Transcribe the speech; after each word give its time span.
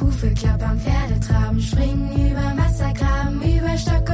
Hufe 0.00 0.30
klappern, 0.34 0.78
Pferde 0.80 1.20
traben, 1.20 1.60
springen 1.60 2.10
über 2.12 2.56
Wassergraben, 2.56 3.42
über 3.42 3.76
Stock 3.76 4.09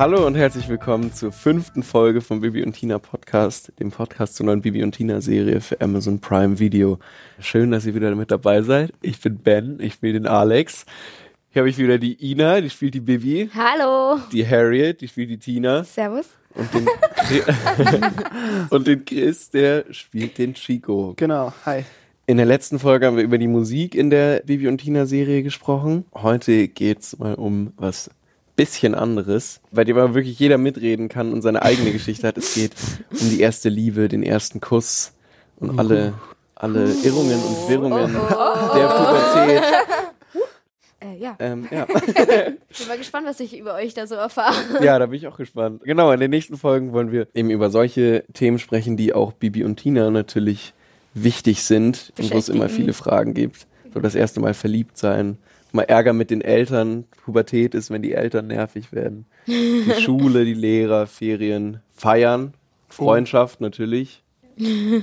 Hallo 0.00 0.26
und 0.26 0.34
herzlich 0.34 0.66
willkommen 0.70 1.12
zur 1.12 1.30
fünften 1.30 1.82
Folge 1.82 2.22
vom 2.22 2.40
Bibi 2.40 2.62
und 2.62 2.72
Tina 2.72 2.98
Podcast, 2.98 3.70
dem 3.80 3.90
Podcast 3.90 4.34
zur 4.34 4.46
neuen 4.46 4.62
Bibi 4.62 4.82
und 4.82 4.92
Tina 4.92 5.20
Serie 5.20 5.60
für 5.60 5.78
Amazon 5.82 6.20
Prime 6.20 6.58
Video. 6.58 6.98
Schön, 7.38 7.70
dass 7.70 7.84
ihr 7.84 7.94
wieder 7.94 8.14
mit 8.14 8.30
dabei 8.30 8.62
seid. 8.62 8.94
Ich 9.02 9.20
bin 9.20 9.36
Ben, 9.36 9.78
ich 9.78 9.92
spiele 9.92 10.14
den 10.14 10.26
Alex. 10.26 10.86
Hier 11.50 11.60
habe 11.60 11.68
ich 11.68 11.76
wieder 11.76 11.98
die 11.98 12.16
Ina, 12.32 12.62
die 12.62 12.70
spielt 12.70 12.94
die 12.94 13.00
Bibi, 13.00 13.50
Hallo. 13.54 14.18
die 14.32 14.48
Harriet, 14.48 15.02
die 15.02 15.08
spielt 15.08 15.28
die 15.28 15.36
Tina 15.36 15.84
Servus. 15.84 16.30
und 16.54 16.72
den, 16.72 16.88
und 18.70 18.86
den 18.86 19.04
Chris, 19.04 19.50
der 19.50 19.84
spielt 19.90 20.38
den 20.38 20.54
Chico. 20.54 21.12
Genau, 21.16 21.52
hi. 21.66 21.84
In 22.24 22.38
der 22.38 22.46
letzten 22.46 22.78
Folge 22.78 23.04
haben 23.04 23.18
wir 23.18 23.24
über 23.24 23.36
die 23.36 23.48
Musik 23.48 23.94
in 23.94 24.08
der 24.08 24.40
Bibi 24.46 24.66
und 24.66 24.78
Tina 24.78 25.04
Serie 25.04 25.42
gesprochen. 25.42 26.06
Heute 26.14 26.68
geht's 26.68 27.18
mal 27.18 27.34
um 27.34 27.74
was 27.76 28.08
bisschen 28.60 28.94
anderes, 28.94 29.58
bei 29.72 29.84
dem 29.84 29.96
aber 29.96 30.14
wirklich 30.14 30.38
jeder 30.38 30.58
mitreden 30.58 31.08
kann 31.08 31.32
und 31.32 31.40
seine 31.40 31.62
eigene 31.62 31.92
Geschichte 31.92 32.28
hat. 32.28 32.36
Es 32.36 32.54
geht 32.54 32.72
um 33.10 33.30
die 33.30 33.40
erste 33.40 33.70
Liebe, 33.70 34.06
den 34.06 34.22
ersten 34.22 34.60
Kuss 34.60 35.14
und 35.56 35.78
alle, 35.78 36.12
alle 36.56 36.92
Irrungen 37.02 37.40
und 37.42 37.68
Wirrungen 37.70 38.12
der 38.12 38.88
Pubertät. 38.88 39.62
Äh, 41.02 41.16
ja. 41.16 41.34
Ähm, 41.38 41.66
ja. 41.70 41.86
Ich 42.68 42.78
bin 42.78 42.88
mal 42.88 42.98
gespannt, 42.98 43.26
was 43.26 43.40
ich 43.40 43.58
über 43.58 43.74
euch 43.74 43.94
da 43.94 44.06
so 44.06 44.16
erfahre. 44.16 44.54
ja, 44.84 44.98
da 44.98 45.06
bin 45.06 45.14
ich 45.14 45.26
auch 45.26 45.38
gespannt. 45.38 45.80
Genau, 45.82 46.12
in 46.12 46.20
den 46.20 46.28
nächsten 46.30 46.58
Folgen 46.58 46.92
wollen 46.92 47.10
wir 47.10 47.26
eben 47.32 47.48
über 47.48 47.70
solche 47.70 48.22
Themen 48.34 48.58
sprechen, 48.58 48.98
die 48.98 49.14
auch 49.14 49.32
Bibi 49.32 49.64
und 49.64 49.76
Tina 49.76 50.10
natürlich 50.10 50.74
wichtig 51.14 51.62
sind 51.62 52.12
und 52.18 52.34
wo 52.34 52.36
es 52.36 52.50
immer 52.50 52.68
viele 52.68 52.92
Fragen 52.92 53.32
gibt. 53.32 53.66
So 53.94 54.00
das 54.00 54.14
erste 54.14 54.40
Mal 54.40 54.52
verliebt 54.52 54.98
sein, 54.98 55.38
mal 55.74 55.82
Ärger 55.82 56.12
mit 56.12 56.30
den 56.30 56.40
Eltern, 56.40 57.04
Pubertät 57.24 57.74
ist, 57.74 57.90
wenn 57.90 58.02
die 58.02 58.12
Eltern 58.12 58.46
nervig 58.48 58.92
werden. 58.92 59.26
Die 59.46 59.92
Schule, 60.00 60.44
die 60.44 60.54
Lehrer, 60.54 61.06
Ferien, 61.06 61.80
Feiern, 61.92 62.54
Freundschaft 62.88 63.60
natürlich. 63.60 64.22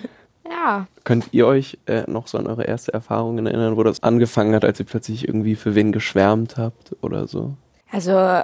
Ja. 0.50 0.88
Könnt 1.04 1.28
ihr 1.32 1.46
euch 1.46 1.78
äh, 1.88 2.10
noch 2.10 2.28
so 2.28 2.38
an 2.38 2.48
eure 2.48 2.64
erste 2.64 2.94
Erfahrungen 2.94 3.46
erinnern, 3.46 3.76
wo 3.76 3.84
das 3.84 4.02
angefangen 4.02 4.56
hat, 4.56 4.64
als 4.64 4.80
ihr 4.80 4.86
plötzlich 4.86 5.28
irgendwie 5.28 5.56
für 5.56 5.76
wen 5.76 5.92
geschwärmt 5.92 6.58
habt 6.58 6.96
oder 7.02 7.28
so? 7.28 7.56
Also, 7.92 8.42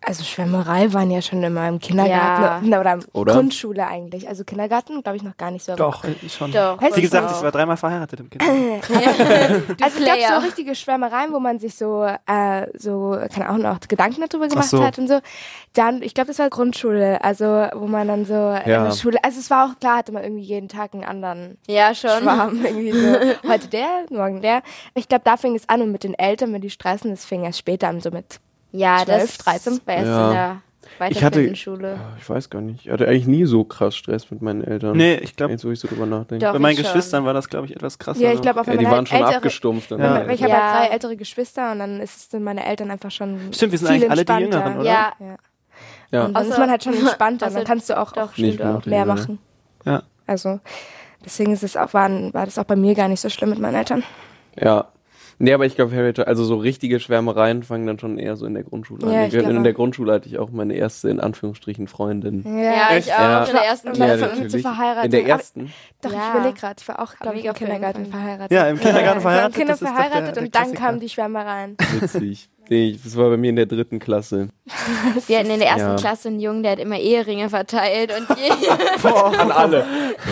also 0.00 0.22
Schwärmerei 0.22 0.92
waren 0.92 1.10
ja 1.10 1.20
schon 1.20 1.42
immer 1.42 1.68
im 1.68 1.78
Kindergarten 1.80 2.70
Ja. 2.70 2.80
oder, 2.80 2.98
Oder? 3.12 3.34
Grundschule 3.34 3.86
eigentlich. 3.86 4.28
Also 4.28 4.44
Kindergarten 4.44 5.02
glaube 5.02 5.16
ich 5.16 5.22
noch 5.22 5.36
gar 5.36 5.50
nicht 5.50 5.64
so. 5.64 5.74
Doch, 5.74 6.04
äh, 6.04 6.14
schon. 6.28 6.52
Doch. 6.52 6.80
Wie 6.80 6.86
es 6.86 6.94
gesagt, 6.94 7.30
so? 7.30 7.36
ich 7.36 7.42
war 7.42 7.50
dreimal 7.50 7.76
verheiratet 7.76 8.20
im 8.20 8.30
Kind. 8.30 8.42
Also 9.82 9.98
es 10.00 10.04
gab 10.06 10.40
so 10.40 10.46
richtige 10.46 10.74
Schwärmereien, 10.74 11.32
wo 11.32 11.40
man 11.40 11.58
sich 11.58 11.74
so, 11.74 12.04
äh, 12.04 12.66
so, 12.78 13.18
keine 13.32 13.48
Ahnung, 13.48 13.66
auch 13.66 13.80
Gedanken 13.88 14.22
darüber 14.28 14.48
gemacht 14.48 14.68
so. 14.68 14.82
hat 14.82 14.98
und 14.98 15.08
so. 15.08 15.20
Dann, 15.74 16.02
ich 16.02 16.14
glaube, 16.14 16.28
das 16.28 16.38
war 16.38 16.48
Grundschule, 16.50 17.22
also 17.22 17.44
wo 17.74 17.86
man 17.86 18.08
dann 18.08 18.24
so 18.24 18.34
in 18.34 18.70
Ja. 18.70 18.84
der 18.84 18.92
Schule, 18.92 19.18
also 19.22 19.38
es 19.40 19.50
war 19.50 19.66
auch 19.70 19.78
klar, 19.80 19.98
hatte 19.98 20.12
man 20.12 20.22
irgendwie 20.22 20.42
jeden 20.44 20.68
Tag 20.68 20.94
einen 20.94 21.04
anderen 21.04 21.58
Ja, 21.66 21.94
schon. 21.94 22.10
Schwarm 22.22 22.64
irgendwie 22.64 22.92
so. 22.92 23.16
Heute 23.48 23.68
der, 23.68 24.04
morgen 24.10 24.40
der. 24.42 24.62
Ich 24.94 25.08
glaube, 25.08 25.22
da 25.24 25.36
fing 25.36 25.54
es 25.54 25.68
an 25.68 25.82
und 25.82 25.92
mit 25.92 26.04
den 26.04 26.14
Eltern, 26.14 26.52
wenn 26.52 26.60
die 26.62 26.70
stressen, 26.70 27.10
das 27.10 27.24
fing 27.24 27.44
erst 27.44 27.58
später 27.58 27.88
an, 27.88 28.00
so 28.00 28.10
mit 28.10 28.40
Ja, 28.72 28.98
12, 29.04 29.06
das 29.06 29.38
13. 29.38 29.80
war 29.86 29.94
erst 29.94 30.06
Ja. 30.06 30.26
in 30.28 30.32
der 30.34 30.60
Ich 30.90 30.94
hatte- 31.00 31.24
weiterführenden 31.26 31.56
Schule. 31.56 31.88
Ja, 31.94 32.16
Ich 32.18 32.28
weiß 32.28 32.50
gar 32.50 32.60
nicht. 32.60 32.86
Ich 32.86 32.90
hatte 32.92 33.06
eigentlich 33.06 33.26
nie 33.26 33.44
so 33.46 33.64
krass 33.64 33.94
Stress 33.96 34.30
mit 34.30 34.42
meinen 34.42 34.62
Eltern. 34.64 34.96
Nee, 34.96 35.14
ich 35.16 35.36
glaube, 35.36 35.52
Jetzt, 35.52 35.64
wo 35.64 35.70
ich 35.70 35.80
so 35.80 35.88
drüber 35.88 36.06
nachdenke. 36.06 36.44
Doch, 36.44 36.52
bei 36.52 36.58
meinen 36.58 36.72
ich 36.72 36.78
schon. 36.78 36.86
Geschwistern 36.86 37.24
war 37.24 37.34
das, 37.34 37.48
glaube 37.48 37.66
ich, 37.66 37.74
etwas 37.76 37.98
krasser. 37.98 38.20
Ja, 38.20 38.32
ich 38.32 38.40
glaube, 38.40 38.60
auf 38.60 38.66
Ja, 38.66 38.76
die 38.76 38.84
waren 38.86 39.06
schon 39.06 39.18
ältere, 39.18 39.36
abgestumpft. 39.36 39.90
dann 39.90 40.00
Ja. 40.00 40.26
ich 40.28 40.42
habe 40.42 40.52
Ja. 40.52 40.78
drei 40.80 40.86
ältere 40.88 41.16
Geschwister 41.16 41.72
und 41.72 41.78
dann 41.78 42.00
ist 42.00 42.16
es 42.16 42.30
sind 42.30 42.42
meine 42.44 42.64
Eltern 42.64 42.90
einfach 42.90 43.10
schon. 43.10 43.38
Stimmt, 43.52 43.72
wir 43.72 43.78
sind 43.78 43.88
viel 43.88 43.96
eigentlich 43.96 44.10
alle 44.10 44.24
die 44.24 44.32
entspannter. 44.32 44.58
Jüngeren, 44.58 44.80
oder? 44.80 44.90
Ja, 44.90 45.12
Ja. 45.20 45.36
ja. 46.10 46.24
Und 46.26 46.34
dann 46.34 46.42
Außer- 46.44 46.50
ist 46.52 46.58
man 46.58 46.70
halt 46.70 46.84
schon 46.84 46.94
entspannter. 46.94 47.46
außer- 47.46 47.54
dann 47.54 47.64
kannst 47.64 47.90
du 47.90 47.98
auch, 47.98 48.12
doch, 48.12 48.22
auch 48.28 48.32
stimmt 48.32 48.62
auch. 48.62 48.76
auch 48.78 48.86
mehr 48.86 49.04
machen. 49.06 49.38
Ja. 49.84 50.02
Also 50.26 50.60
deswegen 51.24 51.52
ist 51.52 51.62
es 51.62 51.76
auch, 51.76 51.94
waren, 51.94 52.32
war 52.34 52.44
das 52.44 52.58
auch 52.58 52.64
bei 52.64 52.76
mir 52.76 52.94
gar 52.94 53.08
nicht 53.08 53.20
so 53.20 53.28
schlimm 53.28 53.50
mit 53.50 53.58
meinen 53.60 53.76
Eltern. 53.76 54.02
Ja. 54.60 54.86
Nee, 55.40 55.52
aber 55.52 55.66
ich 55.66 55.76
glaube, 55.76 55.94
Harriet, 55.94 56.18
also 56.20 56.44
so 56.44 56.56
richtige 56.56 56.98
Schwärmereien 56.98 57.62
fangen 57.62 57.86
dann 57.86 57.98
schon 57.98 58.18
eher 58.18 58.34
so 58.36 58.44
in 58.46 58.54
der 58.54 58.64
Grundschule 58.64 59.06
an. 59.06 59.12
Ja, 59.12 59.26
Ich 59.26 59.34
ich 59.34 59.42
in 59.46 59.62
der 59.62 59.72
Grundschule 59.72 60.12
hatte 60.12 60.28
ich 60.28 60.38
auch 60.38 60.50
meine 60.50 60.74
erste, 60.74 61.08
in 61.10 61.20
Anführungsstrichen, 61.20 61.86
Freundin. 61.86 62.42
Ja, 62.44 62.96
ich 62.96 63.12
auch. 63.12 63.18
Ja. 63.18 63.44
In 63.44 63.52
der 63.54 63.64
ersten 63.64 63.88
Ja, 63.88 63.94
Klasse. 63.94 64.20
natürlich. 64.20 64.52
zu 64.52 64.58
verheiratet. 64.58 65.04
In 65.04 65.10
der 65.12 65.20
Aber- 65.20 65.28
ersten? 65.28 65.72
Doch, 66.02 66.12
Ja. 66.12 66.18
ich 66.18 66.34
überlege 66.34 66.58
gerade, 66.60 66.74
ich 66.80 66.88
war 66.88 67.00
auch, 67.02 67.14
glaube 67.16 67.38
ich, 67.38 67.44
im 67.44 67.54
Kindergarten 67.54 68.06
verheiratet. 68.06 68.50
Ja, 68.50 68.66
im 68.68 68.78
Kindergarten 68.80 69.18
Ja, 69.18 69.20
verheiratet. 69.20 69.54
Kinder 69.54 69.72
das 69.72 69.82
ist 69.82 69.88
doch 69.88 69.94
verheiratet 69.94 70.26
der, 70.26 70.32
der 70.32 70.42
und 70.42 70.54
dann 70.54 70.74
kamen 70.74 71.00
die 71.00 71.08
Schwärmereien. 71.08 71.76
Witzig. 72.00 72.48
Nee, 72.70 72.90
ich- 72.90 73.02
das 73.02 73.16
war 73.16 73.28
bei 73.30 73.36
mir 73.36 73.50
in 73.50 73.56
der 73.56 73.66
dritten 73.66 73.98
Klasse. 73.98 74.48
Wir 75.26 75.38
hatten 75.38 75.50
in 75.50 75.58
der 75.58 75.68
ersten 75.68 75.88
Ja. 75.90 75.96
Klasse 75.96 76.28
einen 76.28 76.40
Jungen, 76.40 76.62
der 76.62 76.72
hat 76.72 76.78
immer 76.78 76.98
Eheringe 76.98 77.48
verteilt 77.50 78.12
und 78.16 78.28
je, 78.38 78.50
An 79.38 79.50
alle. 79.50 79.86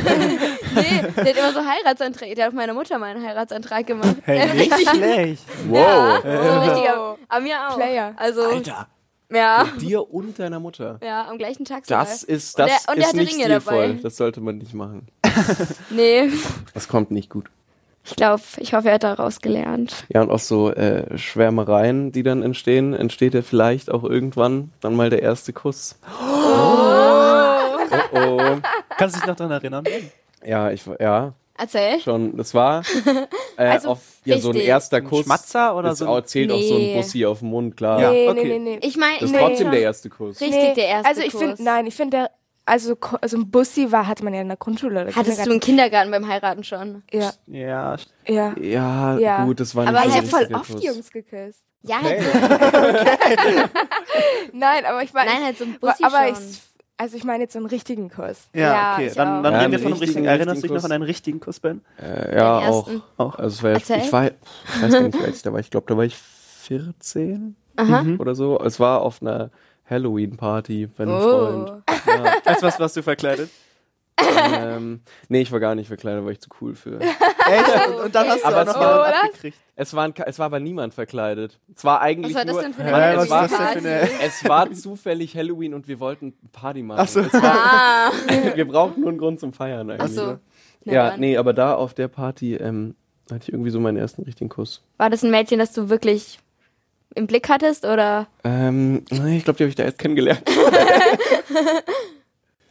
nee, 0.75 1.03
der 1.17 1.25
hat 1.25 1.37
immer 1.37 1.53
so 1.53 1.61
Heiratsanträge. 1.69 2.35
Der 2.35 2.45
hat 2.47 2.53
auf 2.53 2.57
meine 2.57 2.75
Mutter 2.75 2.99
mal 2.99 3.15
einen 3.15 3.25
Heiratsantrag 3.27 3.87
gemacht. 3.87 4.17
Hey, 4.25 4.55
nicht 4.57 4.89
schlecht. 4.91 5.43
Wow. 5.69 6.23
So 6.23 6.29
ein 6.29 6.59
richtiger, 6.69 7.17
an 7.29 7.43
mir 7.43 7.57
auch. 7.69 7.77
Player. 7.77 8.15
Also, 8.17 8.43
Alter. 8.43 8.87
ja, 9.33 9.65
Dir 9.81 10.09
und 10.13 10.39
deiner 10.39 10.61
Mutter. 10.61 10.99
ja, 11.03 11.27
am 11.29 11.39
gleichen 11.39 11.65
Tag 11.65 11.87
sogar. 11.87 12.05
Das 12.05 12.23
ist, 12.23 12.59
Und 12.59 12.69
das 12.69 12.85
der- 12.85 12.93
und 12.93 12.97
der 12.99 13.03
ist 13.05 13.09
hatte 13.09 13.17
nicht 13.19 13.33
Ringe 13.35 13.45
stilvoll. 13.45 13.87
dabei. 13.89 13.99
Das 14.03 14.17
sollte 14.17 14.41
man 14.41 14.59
nicht 14.59 14.75
machen. 14.75 15.09
Nee, 15.91 16.31
Das 16.75 16.89
kommt 16.89 17.11
nicht 17.11 17.31
gut. 17.31 17.47
Ich 18.07 18.17
glaube, 18.17 18.43
ich 18.59 18.73
hoffe, 18.73 18.89
er 18.89 18.95
hat 18.95 19.03
daraus 19.03 19.41
gelernt. 19.41 20.05
Ja, 20.09 20.23
und 20.23 20.31
aus 20.31 20.47
so 20.49 20.71
äh, 20.71 21.19
Schwärmereien, 21.19 22.13
die 22.13 22.23
dann 22.23 22.43
entstehen, 22.43 22.95
entsteht 22.95 23.35
ja 23.35 23.43
vielleicht 23.43 23.91
auch 23.91 24.05
irgendwann 24.05 24.71
dann 24.81 24.95
mal 24.95 25.11
der 25.11 25.23
erste 25.23 25.53
Kuss. 25.53 25.99
Oh, 26.21 28.19
oh. 28.19 28.41
Kannst 28.97 29.17
du 29.17 29.21
dich 29.21 29.29
noch 29.29 29.37
daran 29.37 29.53
erinnern? 29.53 29.85
Ja, 30.45 30.71
ich 30.71 30.83
ja, 31.01 31.33
Erzähl. 31.59 32.01
schon. 32.01 32.37
Das 32.37 32.55
war 32.55 32.83
äh, 33.57 33.65
Also, 33.65 33.91
auf, 33.91 34.01
ja, 34.25 34.39
so 34.39 34.51
ein 34.51 34.57
erster 34.57 34.99
Ein 34.99 35.05
Kuss. 35.05 35.25
Schmatzer 35.25 35.77
oder 35.77 35.91
das 35.91 35.99
so? 35.99 36.07
auch- 36.09 36.21
zählt 36.23 36.51
auch 36.53 36.61
so 36.61 36.75
ein 36.75 36.81
Nee. 36.81 36.97
Bussi 36.97 37.25
auf 37.27 37.41
den 37.41 37.49
Mund, 37.51 37.77
klar. 37.77 38.01
Ja, 38.01 38.11
nee, 38.11 38.29
okay. 38.29 38.45
nee, 38.45 38.59
nee, 38.59 38.77
nee. 38.77 38.79
Ich 38.87 38.97
meine, 38.97 39.15
Das 39.21 39.23
ist 39.31 39.33
Nee. 39.33 39.39
trotzdem 39.39 39.71
der 39.71 39.81
erste 39.81 40.11
Kuss. 40.11 40.41
Richtig, 40.41 40.75
der 40.75 40.87
erste 40.87 41.09
Also 41.09 41.23
ich 41.23 41.33
Kuss. 41.33 41.41
finde, 41.41 41.63
nein, 41.63 41.87
ich 41.87 41.95
finde, 41.95 42.17
der- 42.19 42.31
also 42.67 42.97
so 43.27 43.37
ein 43.39 43.51
Bussi 43.51 43.91
war, 43.93 44.07
hatte 44.07 44.23
man 44.25 44.35
ja 44.35 44.41
in 44.43 44.49
der 44.49 44.57
Grundschule. 44.57 45.03
Oder 45.03 45.15
Hattest 45.15 45.47
du 45.47 45.53
im 45.53 45.61
Kindergarten 45.61 46.11
beim 46.11 46.27
Heiraten 46.29 46.65
schon? 46.65 47.03
Ja, 47.13 47.31
Ja, 47.47 47.97
ja. 48.27 48.55
Ja, 48.59 49.19
Ja. 49.19 49.45
gut, 49.45 49.61
das 49.61 49.75
war 49.75 49.85
nicht 49.87 49.95
Aber 49.95 50.03
so 50.03 50.09
ich 50.11 50.17
habe 50.17 50.27
voll 50.27 50.57
oft 50.57 50.73
Kuss. 50.73 50.85
Jungs 50.85 51.11
geküsst. 51.11 51.63
Ja, 51.83 51.99
Hey. 52.03 52.21
halt 52.21 53.41
so, 53.41 53.69
Nein, 54.53 54.85
aber 54.85 55.03
ich 55.03 55.13
meine, 55.13 55.31
nein, 55.31 55.45
halt 55.45 55.59
so 55.59 55.65
ein 55.65 55.79
Bussi 55.81 56.03
aber 56.05 56.35
schon. 56.35 56.51
ich, 56.51 56.61
also 56.97 57.17
ich 57.17 57.25
meine 57.25 57.45
jetzt 57.45 57.53
so 57.53 57.59
einen 57.59 57.67
richtigen 57.69 58.11
Kuss. 58.11 58.49
ja, 58.55 58.61
Ja, 58.73 58.93
okay. 58.95 59.07
ich 59.09 59.15
Dann, 59.15 59.43
dann 59.43 59.53
Ja, 59.53 59.61
reden 59.61 59.73
wir 59.73 59.79
von 59.79 59.93
einem 59.93 60.01
richtigen. 60.01 60.25
richtigen, 60.25 60.27
Erinnerst 60.27 60.63
du 60.63 60.67
dich 60.69 60.77
noch 60.77 60.85
an 60.85 60.93
einen 60.93 61.05
richtigen 61.05 61.41
Kuss, 61.41 61.61
Ben? 61.61 61.83
Äh, 62.03 62.37
ja, 62.37 62.59
auch. 62.69 62.89
Auch. 63.19 63.35
Also 63.37 63.57
es 63.59 63.63
war, 63.63 63.71
Erzähl. 63.73 63.99
ich 63.99 64.13
war, 64.13 64.25
ich 64.27 64.83
weiß 64.83 64.93
gar 64.93 65.03
nicht, 65.03 65.19
wie 65.21 65.25
alt 65.25 65.37
ich 65.37 65.43
da 65.43 65.53
war. 65.53 65.61
Ich 65.61 65.71
glaube, 65.71 65.87
da 65.89 65.97
war 65.97 66.05
ich 66.05 66.17
14 66.17 67.55
Aha. 67.77 68.05
oder 68.19 68.35
so. 68.35 68.59
Es 68.61 68.81
war 68.81 69.03
auf 69.03 69.23
einer 69.23 69.51
Halloween-Party 69.89 70.87
bei 70.89 71.05
einem 71.05 71.15
Oh. 71.15 71.21
Freund. 71.21 71.83
Ja, 72.07 72.35
Als 72.45 72.63
was 72.63 72.79
warst 72.79 72.97
du 72.97 73.03
verkleidet? 73.03 73.51
ähm, 74.19 75.01
nee, 75.29 75.41
ich 75.43 75.53
war 75.53 75.61
gar 75.61 75.75
nicht 75.75 75.89
verkleidet, 75.89 76.25
war 76.25 76.31
ich 76.33 76.41
zu 76.41 76.49
cool 76.61 76.75
für. 76.75 76.99
Echt? 77.01 77.89
Und, 77.89 78.05
und 78.07 78.15
dann 78.15 78.29
hast 78.29 78.43
du 78.43 78.47
Aber 78.47 78.57
auch 78.57 78.61
es 78.63 78.67
noch 78.69 78.81
war- 78.81 78.99
mal 79.01 79.13
abgekriegt. 79.13 79.59
Es 79.75 79.93
war, 79.93 80.05
ein, 80.05 80.15
Ka- 80.15 80.25
es 80.27 80.39
war 80.39 80.47
aber 80.47 80.59
niemand 80.61 80.95
verkleidet. 80.95 81.59
Es 81.75 81.85
war 81.85 82.01
eigentlich 82.01 82.35
Was 82.35 82.39
war 82.41 82.45
das 82.47 82.53
nur, 82.55 82.63
denn 82.63 82.73
für 82.75 82.83
eine 82.83 82.91
Ja, 82.93 83.17
was 83.17 83.25
es, 83.25 83.31
war, 83.31 83.45
ist 83.45 83.53
das 83.59 83.73
denn 83.75 83.83
für 83.83 83.89
eine- 83.89 84.11
es 84.25 84.49
war 84.49 84.73
zufällig 84.73 85.37
Halloween 85.37 85.75
und 85.75 85.87
wir 85.89 86.01
wollten 86.01 86.33
Party 86.53 86.83
machen. 86.83 87.01
Ach 87.03 87.09
so. 87.09 87.21
Es 87.21 87.33
war, 87.35 87.43
Ah, 87.43 88.11
wir 88.55 88.67
brauchten 88.67 89.01
nur 89.01 89.11
einen 89.11 89.19
Grund 89.19 89.39
zum 89.41 89.53
Feiern 89.53 89.91
eigentlich. 89.91 90.03
ach 90.11 90.15
so. 90.15 90.27
ne? 90.27 90.41
Na 90.85 90.93
Ja, 90.93 91.17
nee, 91.19 91.37
aber 91.37 91.53
da 91.53 91.75
auf 91.75 91.93
der 91.93 92.09
Party 92.09 92.55
ähm, 92.55 92.95
hatte 93.31 93.43
ich 93.43 93.53
irgendwie 93.53 93.71
so 93.71 93.81
meinen 93.81 93.99
ersten 93.99 94.23
richtigen 94.23 94.49
Kuss. 94.49 94.83
War 94.97 95.11
das 95.11 95.23
ein 95.25 95.31
Mädchen, 95.31 95.59
das 95.59 95.73
du 95.73 95.91
wirklich 95.91 96.39
im 97.17 97.27
Blick 97.27 97.49
hattest 97.49 97.85
oder? 97.85 98.27
Ähm, 98.45 99.05
nee, 99.11 99.39
ich 99.39 99.45
glaube, 99.45 99.57
die 99.57 99.65
habe 99.65 99.71
ich 99.71 99.75
da 99.75 99.85
erst 99.85 99.99
kennengelernt. 99.99 100.43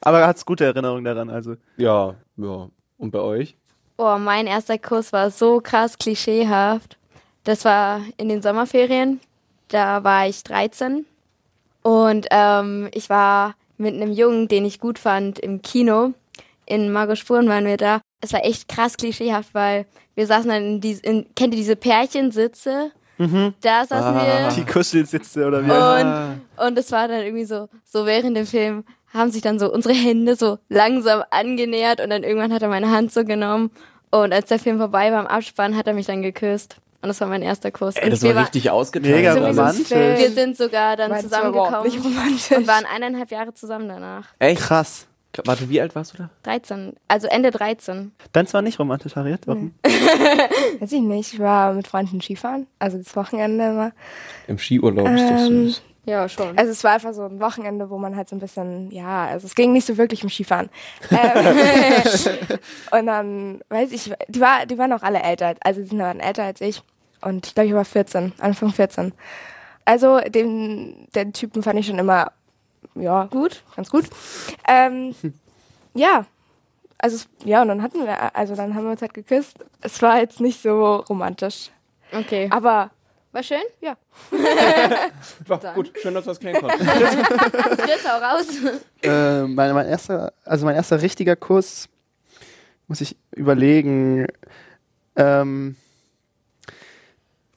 Aber 0.01 0.25
hat's 0.25 0.45
gute 0.45 0.65
Erinnerungen 0.65 1.03
daran, 1.03 1.30
also. 1.30 1.56
Ja, 1.77 2.15
ja. 2.38 2.69
Und 2.97 3.12
bei 3.12 3.19
euch? 3.19 3.56
Oh, 3.97 4.18
mein 4.18 4.47
erster 4.47 4.77
Kuss 4.77 5.12
war 5.12 5.31
so 5.31 5.59
krass 5.62 5.97
klischeehaft. 5.97 6.97
Das 7.44 7.65
war 7.65 8.01
in 8.18 8.30
den 8.30 8.42
Sommerferien. 8.42 9.19
Da 9.68 10.03
war 10.03 10.27
ich 10.27 10.44
13 10.44 11.06
und 11.86 12.25
ähm, 12.31 12.89
ich 12.94 13.12
war 13.12 13.53
mit 13.77 13.94
einem 13.94 14.12
Jungen, 14.12 14.47
den 14.47 14.65
ich 14.65 14.80
gut 14.80 14.97
fand, 14.97 15.38
im 15.38 15.62
Kino. 15.62 16.13
In 16.65 16.92
Margot 16.92 17.15
Spuren 17.15 17.47
waren 17.47 17.65
wir 17.65 17.77
da. 17.77 18.01
es 18.21 18.33
war 18.33 18.44
echt 18.44 18.68
krass 18.68 18.97
klischeehaft, 18.97 19.53
weil 19.53 19.86
wir 20.15 20.25
saßen 20.25 20.50
dann 20.50 20.63
in 20.63 20.81
diese, 20.81 21.03
in, 21.03 21.27
kennt 21.36 21.53
ihr 21.53 21.59
diese 21.59 21.75
Pärchensitze? 21.75 22.92
Da 23.18 23.86
saßen 23.86 24.16
Ah. 24.16 24.50
Die 24.56 24.66
Kuschelsitze 24.66 25.46
oder 25.48 25.64
wie 25.64 25.68
wir. 25.68 25.74
heißt 25.96 26.06
Und, 26.58 26.68
und 26.68 26.78
es 26.78 26.92
war 26.92 27.08
dann 27.08 27.22
irgendwie 27.22 27.46
so, 27.46 27.70
so 27.84 28.06
während 28.06 28.36
dem 28.36 28.46
Film 28.46 28.84
haben 29.14 29.32
sich 29.32 29.42
dann 29.42 29.60
so 29.60 29.72
unsere 29.72 29.94
Hände 29.94 30.36
so 30.36 30.58
langsam 30.70 31.24
angenähert 31.32 32.02
und 32.02 32.10
dann 32.10 32.24
irgendwann 32.24 32.52
hat 32.54 32.62
er 32.62 32.68
meine 32.70 32.92
Hand 32.92 33.12
so 33.14 33.24
genommen. 33.24 33.72
Und 34.12 34.34
als 34.34 34.50
der 34.50 34.60
Film 34.60 34.78
vorbei 34.78 35.12
war 35.12 35.22
im 35.22 35.28
Abspann, 35.28 35.76
hat 35.76 35.88
er 35.88 35.94
mich 35.94 36.06
dann 36.06 36.22
geküsst. 36.22 36.78
Und 37.02 37.10
das 37.10 37.22
war 37.22 37.28
mein 37.28 37.42
erster 37.42 37.72
Kuss. 37.72 37.96
Ey, 37.98 38.06
und 38.06 38.12
das 38.12 38.24
wir 38.24 38.34
war 38.36 38.44
richtig 38.44 38.70
ausgeteilt. 38.70 39.16
Mega 39.16 39.34
romantisch. 39.34 39.92
Wir 39.92 40.32
sind 40.32 40.58
sogar 40.58 40.96
dann 40.98 41.20
zusammengekommen 41.20 41.92
romantisch. 42.02 42.52
und 42.52 42.68
waren 42.68 42.86
eineinhalb 42.86 43.30
Jahre 43.32 43.54
zusammen 43.54 43.88
danach. 43.88 44.26
Echt? 44.40 44.62
Krass. 44.62 45.08
Warte, 45.46 45.70
wie 45.70 45.82
alt 45.82 45.96
warst 45.96 46.14
du 46.14 46.18
da? 46.18 46.30
13, 46.44 46.94
also 47.08 47.28
Ende 47.28 47.52
13. 47.52 48.12
Deins 48.32 48.54
war 48.54 48.62
nicht 48.62 48.80
romantisch, 48.80 49.16
Harriet. 49.16 49.48
Warum? 49.48 49.74
Weiß 50.80 50.92
ich 50.92 51.02
nicht. 51.02 51.34
Ich 51.34 51.40
war 51.40 51.74
mit 51.74 51.88
Freunden 51.88 52.22
Skifahren, 52.22 52.68
also 52.80 52.98
das 52.98 53.16
Wochenende 53.16 53.66
immer. 53.66 53.92
Im 54.48 54.58
Skiurlaub 54.58 55.08
ist 55.08 55.24
doch 55.24 55.38
Ähm, 55.48 55.66
süß. 55.68 55.82
Ja, 56.08 56.30
schon. 56.30 56.56
Also 56.56 56.72
es 56.72 56.84
war 56.84 56.92
einfach 56.94 57.14
so 57.14 57.24
ein 57.24 57.40
Wochenende, 57.40 57.90
wo 57.90 57.98
man 57.98 58.16
halt 58.16 58.30
so 58.30 58.36
ein 58.36 58.40
bisschen, 58.40 58.92
ja, 58.92 59.26
also 59.26 59.48
es 59.48 59.56
ging 59.56 59.74
nicht 59.74 59.88
so 59.88 59.98
wirklich 59.98 60.24
um 60.24 60.30
Skifahren. 60.30 60.70
ähm, 61.10 61.56
und 62.92 63.06
dann, 63.08 63.62
weiß 63.70 63.92
ich, 63.92 64.14
die, 64.28 64.40
war, 64.40 64.66
die 64.68 64.78
waren 64.78 64.94
auch 64.94 65.02
alle 65.02 65.22
älter, 65.24 65.56
also 65.62 65.81
die 65.81 65.98
waren 65.98 66.20
älter 66.20 66.44
als 66.44 66.62
ich. 66.62 66.81
Und 67.22 67.48
ich 67.48 67.56
glaube, 67.56 67.68
ich 67.70 67.74
war 67.74 67.86
14, 67.86 68.34
Anfang 68.40 68.72
14. 68.72 69.14
Also 69.86 70.20
den, 70.20 71.08
den 71.16 71.34
Typen 71.34 71.64
fand 71.64 71.80
ich 71.80 71.88
schon 71.88 71.98
immer, 71.98 72.31
ja, 72.95 73.25
gut, 73.25 73.63
ganz 73.75 73.89
gut. 73.89 74.06
Ähm, 74.68 75.13
ja, 75.94 76.25
also 76.97 77.15
es- 77.18 77.27
ja, 77.45 77.62
und 77.62 77.68
dann 77.69 77.81
hatten 77.81 78.06
wir, 78.06 78.36
also 78.36 78.56
dann 78.56 78.74
haben 78.75 78.86
wir 78.86 78.92
uns 78.92 79.01
halt 79.01 79.13
geküsst. 79.13 79.57
Es 79.81 80.01
war 80.01 80.19
jetzt 80.19 80.39
nicht 80.39 80.62
so 80.62 80.95
romantisch, 81.09 81.69
Okay. 82.12 82.47
aber 82.51 82.92
War 83.31 83.44
schön? 83.44 83.62
ja. 83.81 83.97
War 85.47 85.59
gut, 85.74 85.92
schön, 86.01 86.13
dass 86.13 86.24
du 86.24 86.30
das 86.31 86.39
klären 86.39 86.62
konntest. 86.62 86.83
Chris, 87.80 88.07
hau 88.07 88.18
raus. 88.19 88.45
Äh, 89.03 89.44
mein, 89.47 89.74
mein 89.74 89.88
erster, 89.88 90.31
also 90.45 90.65
mein 90.65 90.75
erster 90.75 91.01
richtiger 91.01 91.36
Kuss, 91.36 91.89
muss 92.88 93.01
ich 93.01 93.18
überlegen. 93.36 94.27
Ähm, 95.18 95.75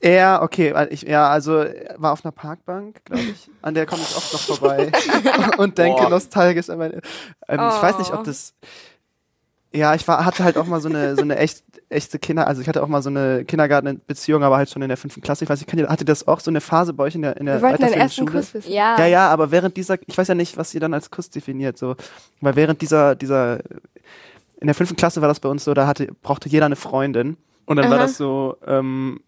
er, 0.00 0.40
okay, 0.42 0.72
ich, 0.90 1.02
ja, 1.02 1.28
also 1.28 1.58
er 1.58 1.94
war 1.98 2.12
auf 2.12 2.24
einer 2.24 2.32
Parkbank, 2.32 3.04
glaube 3.04 3.22
ich. 3.22 3.50
An 3.62 3.74
der 3.74 3.86
komme 3.86 4.02
ich 4.02 4.16
oft 4.16 4.32
noch 4.32 4.40
vorbei 4.40 4.92
und 5.58 5.76
denke 5.78 6.02
Boah. 6.02 6.10
nostalgisch 6.10 6.70
an 6.70 6.78
meine. 6.78 6.94
Ähm, 7.48 7.60
Ich 7.74 7.82
weiß 7.82 7.98
nicht, 7.98 8.12
Oh. 8.12 8.16
ob 8.18 8.24
das. 8.24 8.54
Ja, 9.70 9.94
ich 9.94 10.08
war, 10.08 10.24
hatte 10.24 10.44
halt 10.44 10.56
auch 10.56 10.64
mal 10.66 10.80
so 10.80 10.88
eine, 10.88 11.14
so 11.14 11.20
eine 11.20 11.36
echt, 11.36 11.62
echte 11.90 12.18
Kinder, 12.18 12.46
also 12.46 12.62
ich 12.62 12.68
hatte 12.68 12.82
auch 12.82 12.88
mal 12.88 13.02
so 13.02 13.10
eine 13.10 13.44
Kindergartenbeziehung, 13.44 14.42
aber 14.42 14.56
halt 14.56 14.70
schon 14.70 14.80
in 14.80 14.88
der 14.88 14.96
fünften 14.96 15.20
Klasse. 15.20 15.44
Ich 15.44 15.50
weiß 15.50 15.60
nicht, 15.60 15.88
hatte 15.88 16.04
das 16.06 16.26
auch 16.26 16.40
so 16.40 16.50
eine 16.50 16.62
Phase 16.62 16.94
bei 16.94 17.04
euch 17.04 17.14
in 17.14 17.20
der, 17.22 17.36
in 17.36 17.44
der 17.46 17.56
Wir 17.60 17.68
wollten 17.68 17.82
den 17.84 17.92
ersten 17.92 18.20
Schule? 18.26 18.32
Kuss 18.40 18.54
wissen. 18.54 18.72
Ja. 18.72 18.98
Ja, 18.98 19.06
ja, 19.06 19.28
aber 19.28 19.50
während 19.50 19.76
dieser, 19.76 19.96
ich 20.06 20.16
weiß 20.16 20.28
ja 20.28 20.34
nicht, 20.34 20.56
was 20.56 20.72
ihr 20.74 20.80
dann 20.80 20.94
als 20.94 21.10
Kuss 21.10 21.28
definiert, 21.28 21.76
so, 21.76 21.96
weil 22.40 22.56
während 22.56 22.80
dieser, 22.80 23.14
dieser, 23.14 23.58
in 24.60 24.66
der 24.68 24.74
fünften 24.74 24.96
Klasse 24.96 25.20
war 25.20 25.28
das 25.28 25.40
bei 25.40 25.50
uns 25.50 25.64
so, 25.64 25.74
da 25.74 25.86
hatte, 25.86 26.08
brauchte 26.22 26.48
jeder 26.48 26.64
eine 26.66 26.76
Freundin 26.76 27.36
und 27.66 27.76
dann 27.76 27.90
war 27.90 27.98
Aha. 27.98 28.06
das 28.06 28.16
so, 28.16 28.56
ähm, 28.66 29.20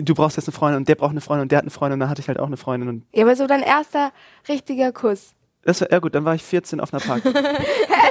du 0.00 0.14
brauchst 0.14 0.36
jetzt 0.36 0.48
eine 0.48 0.54
Freundin 0.54 0.78
und 0.78 0.88
der 0.88 0.94
braucht 0.94 1.10
eine 1.10 1.20
Freundin 1.20 1.42
und 1.42 1.52
der 1.52 1.58
hat 1.58 1.64
eine 1.64 1.70
Freundin 1.70 1.94
und 1.94 2.00
dann 2.00 2.08
hatte 2.08 2.20
ich 2.22 2.28
halt 2.28 2.38
auch 2.40 2.46
eine 2.46 2.56
Freundin 2.56 2.88
und 2.88 3.04
Ja, 3.12 3.24
aber 3.24 3.36
so 3.36 3.46
dein 3.46 3.62
erster 3.62 4.12
richtiger 4.48 4.92
Kuss. 4.92 5.34
das 5.64 5.80
war, 5.82 5.90
ja 5.92 5.98
gut, 5.98 6.14
dann 6.14 6.24
war 6.24 6.34
ich 6.34 6.42
14 6.42 6.80
auf 6.80 6.92
einer 6.94 7.02
Park. 7.02 7.22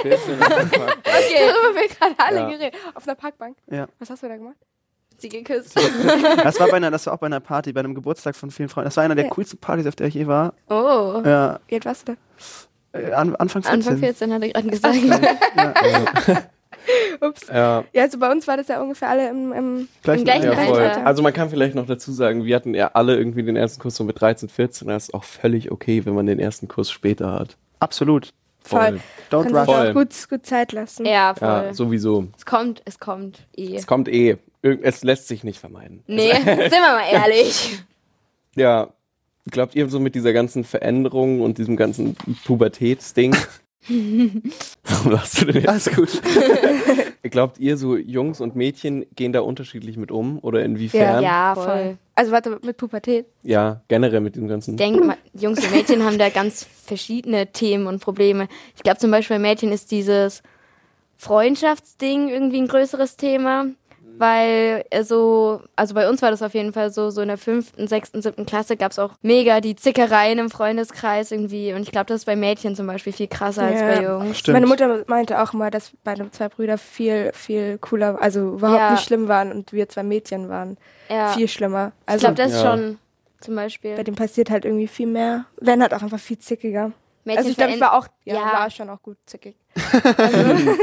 Okay. 0.04 0.18
Darüber 0.28 0.46
haben 0.56 1.76
wir 1.76 1.88
gerade 1.90 2.16
alle 2.18 2.38
Ja. 2.40 2.50
geredet. 2.50 2.74
Auf 2.96 3.08
einer 3.08 3.16
Parkbank. 3.16 3.56
ja. 3.70 3.88
Was 4.00 4.10
hast 4.10 4.24
du 4.24 4.28
da 4.28 4.36
gemacht? 4.38 4.56
Sie 5.20 5.30
geküsst. 5.30 5.76
Das 6.44 6.60
war 6.60 6.68
bei 6.70 6.78
einer, 6.78 6.90
das 6.90 7.06
war 7.06 7.14
auch 7.14 7.18
bei 7.20 7.28
einer 7.28 7.40
Party, 7.40 7.72
bei 7.72 7.82
einem 7.82 7.94
Geburtstag 7.94 8.36
von 8.36 8.50
vielen 8.50 8.70
Freunden. 8.70 8.88
Das 8.88 8.98
war 8.98 9.04
einer 9.04 9.14
der 9.16 9.26
Ja. 9.26 9.30
coolsten 9.30 9.60
Partys, 9.60 9.86
auf 9.86 9.96
der 9.96 10.08
ich 10.08 10.16
je 10.16 10.26
war. 10.26 10.54
Oh. 10.70 11.22
Ja, 11.24 11.60
Wie 11.68 11.76
alt 11.76 11.86
warst 11.86 12.08
du 12.08 12.16
da? 12.94 13.00
äh, 13.00 13.12
an, 13.14 13.36
Anfang 13.36 13.62
14. 13.62 13.74
Anfang 13.80 13.98
14 14.00 14.34
hat 14.34 14.42
er 14.42 14.50
gerade 14.50 14.68
gesagt. 14.70 16.48
Ups. 17.22 17.48
Ja, 17.48 17.84
Ja, 17.94 18.02
also 18.04 18.18
bei 18.20 18.32
uns 18.32 18.48
war 18.48 18.58
das 18.58 18.68
ja 18.68 18.82
ungefähr 18.82 19.10
alle 19.10 19.30
im, 19.30 19.52
im 19.54 19.88
Gleich- 20.04 20.20
Im 20.20 20.26
gleichen 20.26 20.44
ja, 20.46 20.52
Alter. 20.52 20.66
voll. 20.66 20.84
Also 21.06 21.22
man 21.24 21.34
kann 21.34 21.50
vielleicht 21.50 21.76
noch 21.76 21.86
dazu 21.86 22.12
sagen, 22.12 22.46
wir 22.46 22.56
hatten 22.56 22.74
ja 22.74 22.92
alle 22.94 23.16
irgendwie 23.18 23.44
den 23.44 23.56
ersten 23.56 23.82
Kuss 23.82 23.96
so 23.96 24.04
mit 24.04 24.20
13, 24.20 24.50
14. 24.50 24.88
Das 24.88 25.04
ist 25.06 25.14
auch 25.14 25.24
völlig 25.24 25.72
okay, 25.72 26.06
wenn 26.06 26.14
man 26.16 26.26
den 26.26 26.40
ersten 26.40 26.68
Kuss 26.68 26.90
später 26.92 27.32
hat. 27.34 27.58
Absolut. 27.80 28.34
Voll. 28.64 29.00
Don't 29.32 29.44
Kannst 29.44 29.56
rush. 29.56 29.66
Voll. 29.66 29.90
auch 29.90 29.94
gut, 29.94 30.30
gut 30.30 30.46
Zeit 30.46 30.72
lassen. 30.72 31.06
Ja, 31.06 31.34
voll. 31.34 31.48
Ja, 31.48 31.74
sowieso. 31.74 32.28
Es 32.38 32.46
kommt, 32.46 32.82
es 32.86 33.00
kommt 33.00 33.40
eh. 33.58 33.76
Es 33.76 33.88
kommt 33.88 34.08
eh. 34.08 34.38
Es 34.62 35.04
lässt 35.04 35.28
sich 35.28 35.44
nicht 35.44 35.60
vermeiden. 35.60 36.04
Nee, 36.06 36.32
sind 36.36 36.46
wir 36.46 36.80
mal 36.80 37.04
ehrlich. 37.12 37.80
Ja, 38.56 38.90
glaubt 39.50 39.76
ihr 39.76 39.90
so 39.90 40.00
mit 40.00 40.14
dieser 40.14 40.32
ganzen 40.34 40.64
Veränderung 40.64 41.42
und 41.42 41.58
diesem 41.58 41.76
ganzen 41.76 42.16
Pubertätsding? 42.46 43.36
Warum 44.92 45.12
lachst 45.14 45.42
du 45.42 45.46
denn 45.46 45.56
jetzt? 45.56 45.70
Alles 45.70 45.92
gut. 45.92 46.22
Glaubt 47.24 47.60
ihr 47.60 47.78
so 47.78 47.96
Jungs 47.96 48.42
und 48.42 48.56
Mädchen 48.56 49.06
gehen 49.16 49.32
da 49.32 49.42
unterschiedlich 49.42 49.96
mit 49.96 50.12
um 50.12 50.40
oder 50.40 50.64
inwiefern? 50.64 51.24
Ja, 51.24 51.56
voll. 51.56 51.66
voll. 51.66 51.98
Also 52.16 52.32
warte, 52.32 52.60
mit 52.64 52.78
Pubertät. 52.78 53.26
Ja, 53.44 53.82
generell 53.88 54.20
mit 54.20 54.36
diesem 54.36 54.48
ganzen. 54.48 54.72
Ich 54.72 54.78
denke, 54.78 55.18
Jungs 55.34 55.64
und 55.64 55.72
Mädchen 55.72 56.04
haben 56.04 56.18
da 56.18 56.30
ganz 56.30 56.64
verschiedene 56.64 57.48
Themen 57.48 57.88
und 57.88 58.02
Probleme. 58.02 58.48
Ich 58.76 58.84
glaube 58.84 59.00
zum 59.00 59.12
Beispiel 59.12 59.38
bei 59.38 59.42
Mädchen 59.42 59.72
ist 59.72 59.92
dieses 59.92 60.44
Freundschaftsding 61.18 62.30
irgendwie 62.30 62.60
ein 62.60 62.68
größeres 62.68 63.16
Thema, 63.16 63.68
weil 64.18 64.86
äh, 64.92 65.04
so, 65.04 65.62
also 65.76 65.94
bei 65.96 66.08
uns 66.10 66.22
war 66.22 66.32
das 66.32 66.42
auf 66.42 66.54
jeden 66.54 66.74
Fall 66.74 66.92
so, 66.92 67.10
so 67.10 67.22
in 67.22 67.28
der 67.28 67.38
fünften, 67.38 67.88
sechsten, 67.88 68.22
siebten 68.22 68.46
Klasse 68.46 68.78
gab 68.78 68.92
es 68.92 69.00
auch 69.00 69.14
mega 69.22 69.62
die 69.62 69.76
Zickereien 69.76 70.40
im 70.40 70.50
Freundeskreis 70.50 71.32
irgendwie 71.32 71.74
und 71.74 71.82
ich 71.82 71.92
glaube, 71.92 72.06
das 72.08 72.22
ist 72.22 72.26
bei 72.26 72.36
Mädchen 72.36 72.76
zum 72.76 72.88
Beispiel 72.88 73.14
viel 73.14 73.28
krasser 73.28 73.64
als 73.64 73.80
Ja. 73.82 73.88
bei 73.88 74.04
Jungs. 74.04 74.40
Stimmt. 74.40 74.54
Meine 74.54 74.68
Mutter 74.68 75.04
meinte 75.08 75.42
auch 75.42 75.54
immer, 75.54 75.72
dass 75.72 75.92
meine 76.04 76.30
zwei 76.32 76.50
Brüder 76.50 76.78
viel, 76.78 77.32
viel 77.34 77.78
cooler, 77.80 78.22
also 78.22 78.54
überhaupt 78.54 78.80
Ja. 78.80 78.92
nicht 78.92 79.04
schlimm 79.04 79.28
waren 79.28 79.52
und 79.52 79.74
wir 79.74 79.90
zwei 79.90 80.04
Mädchen 80.04 80.50
waren. 80.50 80.78
Ja. 81.10 81.30
Viel 81.30 81.48
schlimmer. 81.48 81.92
ich 82.04 82.10
Also 82.10 82.28
glaube, 82.28 82.36
das 82.44 82.54
ist 82.54 82.62
schon 82.62 82.98
zum 83.40 83.56
Beispiel. 83.56 83.96
bei 83.96 84.04
dem 84.04 84.16
passiert 84.16 84.50
halt 84.50 84.66
irgendwie 84.66 84.88
viel 84.88 85.08
mehr. 85.08 85.46
Werden 85.60 85.82
halt 85.82 85.94
auch 85.94 86.02
einfach 86.04 86.20
viel 86.20 86.38
zickiger. 86.38 86.92
Mädchen 87.24 87.38
also 87.40 87.50
ich 87.52 87.58
glaube, 87.58 87.74
ich 87.74 87.82
war 87.82 87.94
auch, 87.98 88.08
ja, 88.26 88.36
Ja. 88.36 88.54
war 88.54 88.70
schon 88.70 88.90
auch 88.90 89.02
gut 89.02 89.18
zickig. 89.26 89.56
Also, 90.18 90.38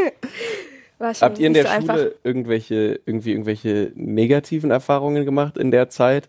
Habt 1.00 1.38
ihr 1.38 1.46
in 1.46 1.54
der 1.54 1.64
so 1.64 1.68
Schule 1.70 1.92
einfach. 1.92 2.06
irgendwelche, 2.24 3.00
irgendwie 3.06 3.30
irgendwelche 3.32 3.92
negativen 3.94 4.70
Erfahrungen 4.70 5.25
gemacht 5.25 5.56
in 5.56 5.70
der 5.70 5.88
Zeit? 5.88 6.28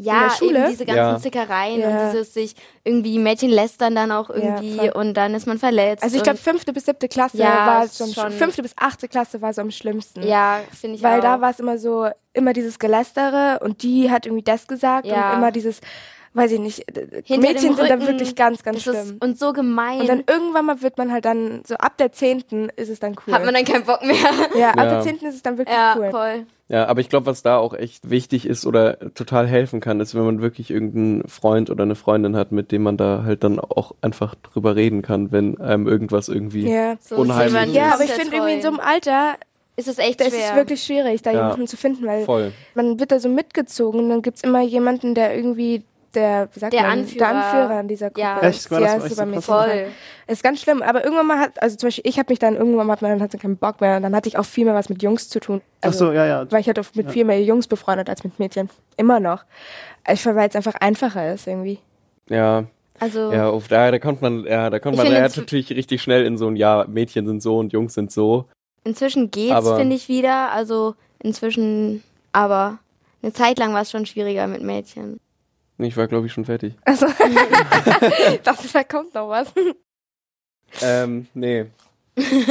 Ja, 0.00 0.12
In 0.14 0.20
der 0.20 0.30
Schule? 0.36 0.58
eben 0.60 0.70
diese 0.70 0.86
ganzen 0.86 0.96
Ja. 1.00 1.18
Zickereien 1.18 1.80
Ja. 1.80 1.88
und 1.88 2.12
dieses 2.12 2.32
sich 2.32 2.54
irgendwie 2.84 3.18
Mädchen 3.18 3.50
lästern 3.50 3.96
dann 3.96 4.12
auch 4.12 4.30
irgendwie 4.30 4.76
voll. 4.76 4.90
und 4.90 5.14
dann 5.14 5.34
ist 5.34 5.48
man 5.48 5.58
verletzt. 5.58 6.04
Also 6.04 6.16
ich 6.16 6.22
glaube, 6.22 6.38
fünfte 6.38 6.72
bis 6.72 6.86
siebte 6.86 7.08
Klasse 7.08 7.38
Ja, 7.38 7.66
war 7.66 7.88
so 7.88 8.04
am, 8.04 8.10
schon- 8.12 8.30
fünfte 8.30 8.62
bis 8.62 8.74
achte 8.76 9.08
Klasse 9.08 9.42
war 9.42 9.52
so 9.52 9.60
am 9.60 9.72
schlimmsten. 9.72 10.22
ja, 10.24 10.60
finde 10.70 10.96
ich 10.96 11.02
Weil 11.02 11.18
auch. 11.18 11.22
da 11.24 11.40
war 11.40 11.50
es 11.50 11.58
immer 11.58 11.78
so, 11.78 12.06
immer 12.32 12.52
dieses 12.52 12.78
Gelästere 12.78 13.58
und 13.60 13.82
die 13.82 14.08
hat 14.08 14.24
irgendwie 14.26 14.44
das 14.44 14.68
gesagt 14.68 15.04
Ja. 15.06 15.32
und 15.32 15.38
immer 15.38 15.50
dieses, 15.50 15.80
weiß 16.34 16.52
ich 16.52 16.60
nicht, 16.60 16.84
Hinter 17.24 17.48
Mädchen 17.48 17.74
sind 17.74 17.78
da 17.88 17.94
Rücken, 17.94 18.06
wirklich 18.06 18.34
ganz, 18.36 18.62
ganz 18.62 18.84
das 18.84 18.94
schlimm. 18.94 19.16
ist 19.16 19.24
und 19.24 19.38
so 19.38 19.52
gemein. 19.52 20.00
Und 20.00 20.08
dann 20.08 20.22
irgendwann 20.28 20.66
mal 20.66 20.82
wird 20.82 20.98
man 20.98 21.10
halt 21.12 21.24
dann, 21.24 21.62
so 21.66 21.74
ab 21.76 21.96
der 21.98 22.12
zehnten 22.12 22.68
ist 22.76 22.88
es 22.90 23.00
dann 23.00 23.16
cool. 23.26 23.34
hat 23.34 23.44
man 23.44 23.54
dann 23.54 23.64
keinen 23.64 23.84
Bock 23.84 24.02
mehr. 24.04 24.16
ja, 24.58 24.70
ab 24.70 24.76
Ja. 24.76 24.84
der 24.90 25.00
zehnten 25.02 25.26
ist 25.26 25.34
es 25.36 25.42
dann 25.42 25.58
wirklich 25.58 25.76
ja, 25.76 25.94
cool. 25.98 26.10
voll. 26.10 26.46
Ja, 26.70 26.86
aber 26.86 27.00
ich 27.00 27.08
glaube, 27.08 27.24
was 27.24 27.42
da 27.42 27.56
auch 27.56 27.72
echt 27.72 28.10
wichtig 28.10 28.44
ist 28.46 28.66
oder 28.66 28.98
total 29.14 29.46
helfen 29.46 29.80
kann, 29.80 30.00
ist, 30.00 30.14
wenn 30.14 30.24
man 30.24 30.42
wirklich 30.42 30.70
irgendeinen 30.70 31.26
Freund 31.26 31.70
oder 31.70 31.84
eine 31.84 31.94
Freundin 31.94 32.36
hat, 32.36 32.52
mit 32.52 32.72
dem 32.72 32.82
man 32.82 32.98
da 32.98 33.22
halt 33.24 33.42
dann 33.42 33.58
auch 33.58 33.92
einfach 34.02 34.34
drüber 34.34 34.76
reden 34.76 35.00
kann, 35.00 35.32
wenn 35.32 35.58
einem 35.60 35.88
irgendwas 35.88 36.28
irgendwie. 36.28 36.68
Ja. 36.70 36.96
So 37.00 37.16
Unheimlich. 37.16 37.52
jemand 37.54 37.72
Ja, 37.74 37.94
aber 37.94 38.04
ich 38.04 38.12
finde 38.12 38.36
irgendwie 38.36 38.54
in 38.56 38.60
so 38.62 38.68
einem 38.68 38.80
Alter, 38.80 39.36
ist 39.76 39.88
es 39.88 39.96
echt 39.98 40.20
das 40.20 40.28
schwer. 40.28 40.40
ist 40.40 40.56
wirklich 40.56 40.82
schwierig, 40.82 41.22
da 41.22 41.30
Ja. 41.30 41.44
jemanden 41.44 41.66
zu 41.68 41.78
finden, 41.78 42.04
weil 42.04 42.24
Voll. 42.26 42.52
man 42.74 43.00
wird 43.00 43.12
da 43.12 43.18
so 43.18 43.30
mitgezogen 43.30 44.00
und 44.00 44.10
dann 44.10 44.20
gibt's 44.22 44.42
immer 44.42 44.60
jemanden, 44.60 45.14
der 45.14 45.34
irgendwie 45.34 45.84
der, 46.18 46.48
wie 46.52 46.58
sagt 46.60 46.72
Der 46.72 46.82
man, 46.82 46.90
Anführer. 47.00 47.18
der 47.18 47.28
Anführer 47.36 47.80
in 47.80 47.88
dieser 47.88 48.08
Gruppe 48.10 48.20
Ja. 48.20 48.36
ist. 48.38 48.44
Echt? 48.44 48.70
War 48.70 48.80
das 48.80 48.88
ja, 48.92 49.04
ist 49.04 49.16
krass? 49.32 49.44
voll. 49.46 49.86
Ist 50.26 50.42
ganz 50.42 50.60
schlimm, 50.60 50.82
aber 50.82 51.04
irgendwann 51.04 51.26
mal 51.26 51.38
hat, 51.38 51.62
also 51.62 51.76
zum 51.76 51.86
Beispiel 51.86 52.04
ich 52.06 52.18
habe 52.18 52.30
mich 52.30 52.38
dann 52.38 52.56
irgendwann 52.56 52.86
mal, 52.86 52.92
hat 52.94 53.02
man 53.02 53.22
hatte 53.22 53.38
keinen 53.38 53.56
Bock 53.56 53.80
mehr 53.80 53.96
und 53.96 54.02
dann 54.02 54.14
hatte 54.14 54.28
ich 54.28 54.36
auch 54.36 54.44
viel 54.44 54.64
mehr 54.66 54.74
was 54.74 54.88
mit 54.90 55.02
Jungs 55.02 55.28
zu 55.28 55.40
tun. 55.40 55.62
Ach 55.80 55.86
Also, 55.86 56.06
so, 56.06 56.12
ja, 56.12 56.26
ja. 56.26 56.50
Weil 56.52 56.60
ich 56.60 56.66
halt 56.66 56.78
oft 56.78 56.94
mit 56.96 57.10
viel 57.10 57.24
mehr 57.24 57.42
Jungs 57.42 57.66
befreundet 57.66 58.10
als 58.10 58.24
mit 58.24 58.38
Mädchen. 58.38 58.68
Immer 58.96 59.20
noch. 59.20 59.44
Ich 60.10 60.20
finde, 60.20 60.36
weil 60.38 60.48
es 60.48 60.56
einfach 60.56 60.74
einfacher 60.80 61.32
ist 61.32 61.46
irgendwie. 61.46 61.78
Ja, 62.28 62.64
Also 63.00 63.32
ja, 63.32 63.48
auf, 63.48 63.68
da, 63.68 63.90
da 63.90 63.98
kommt 63.98 64.20
man, 64.20 64.44
ja, 64.44 64.68
da 64.70 64.78
kommt 64.80 64.96
man 64.96 65.06
ja, 65.10 65.20
natürlich 65.20 65.70
richtig 65.70 66.02
schnell 66.02 66.26
in 66.26 66.36
so 66.36 66.48
ein, 66.48 66.56
ja, 66.56 66.84
Mädchen 66.88 67.26
sind 67.26 67.42
so 67.42 67.58
und 67.58 67.72
Jungs 67.72 67.94
sind 67.94 68.10
so. 68.12 68.44
inzwischen 68.84 69.30
geht's, 69.30 69.68
finde 69.76 69.96
ich 69.96 70.08
wieder. 70.08 70.50
Also 70.52 70.94
inzwischen, 71.20 72.02
aber 72.32 72.78
eine 73.22 73.32
Zeit 73.32 73.58
lang 73.58 73.72
war 73.74 73.82
es 73.82 73.90
schon 73.90 74.04
schwieriger 74.06 74.46
mit 74.46 74.62
Mädchen. 74.62 75.20
Ich 75.78 75.96
war, 75.96 76.06
glaube 76.08 76.26
ich, 76.26 76.32
schon 76.32 76.44
fertig. 76.44 76.74
Also, 76.84 77.06
dachte, 78.42 78.68
da 78.72 78.84
kommt 78.84 79.14
noch 79.14 79.28
was. 79.28 79.52
Ähm, 80.82 81.26
nee. 81.34 81.66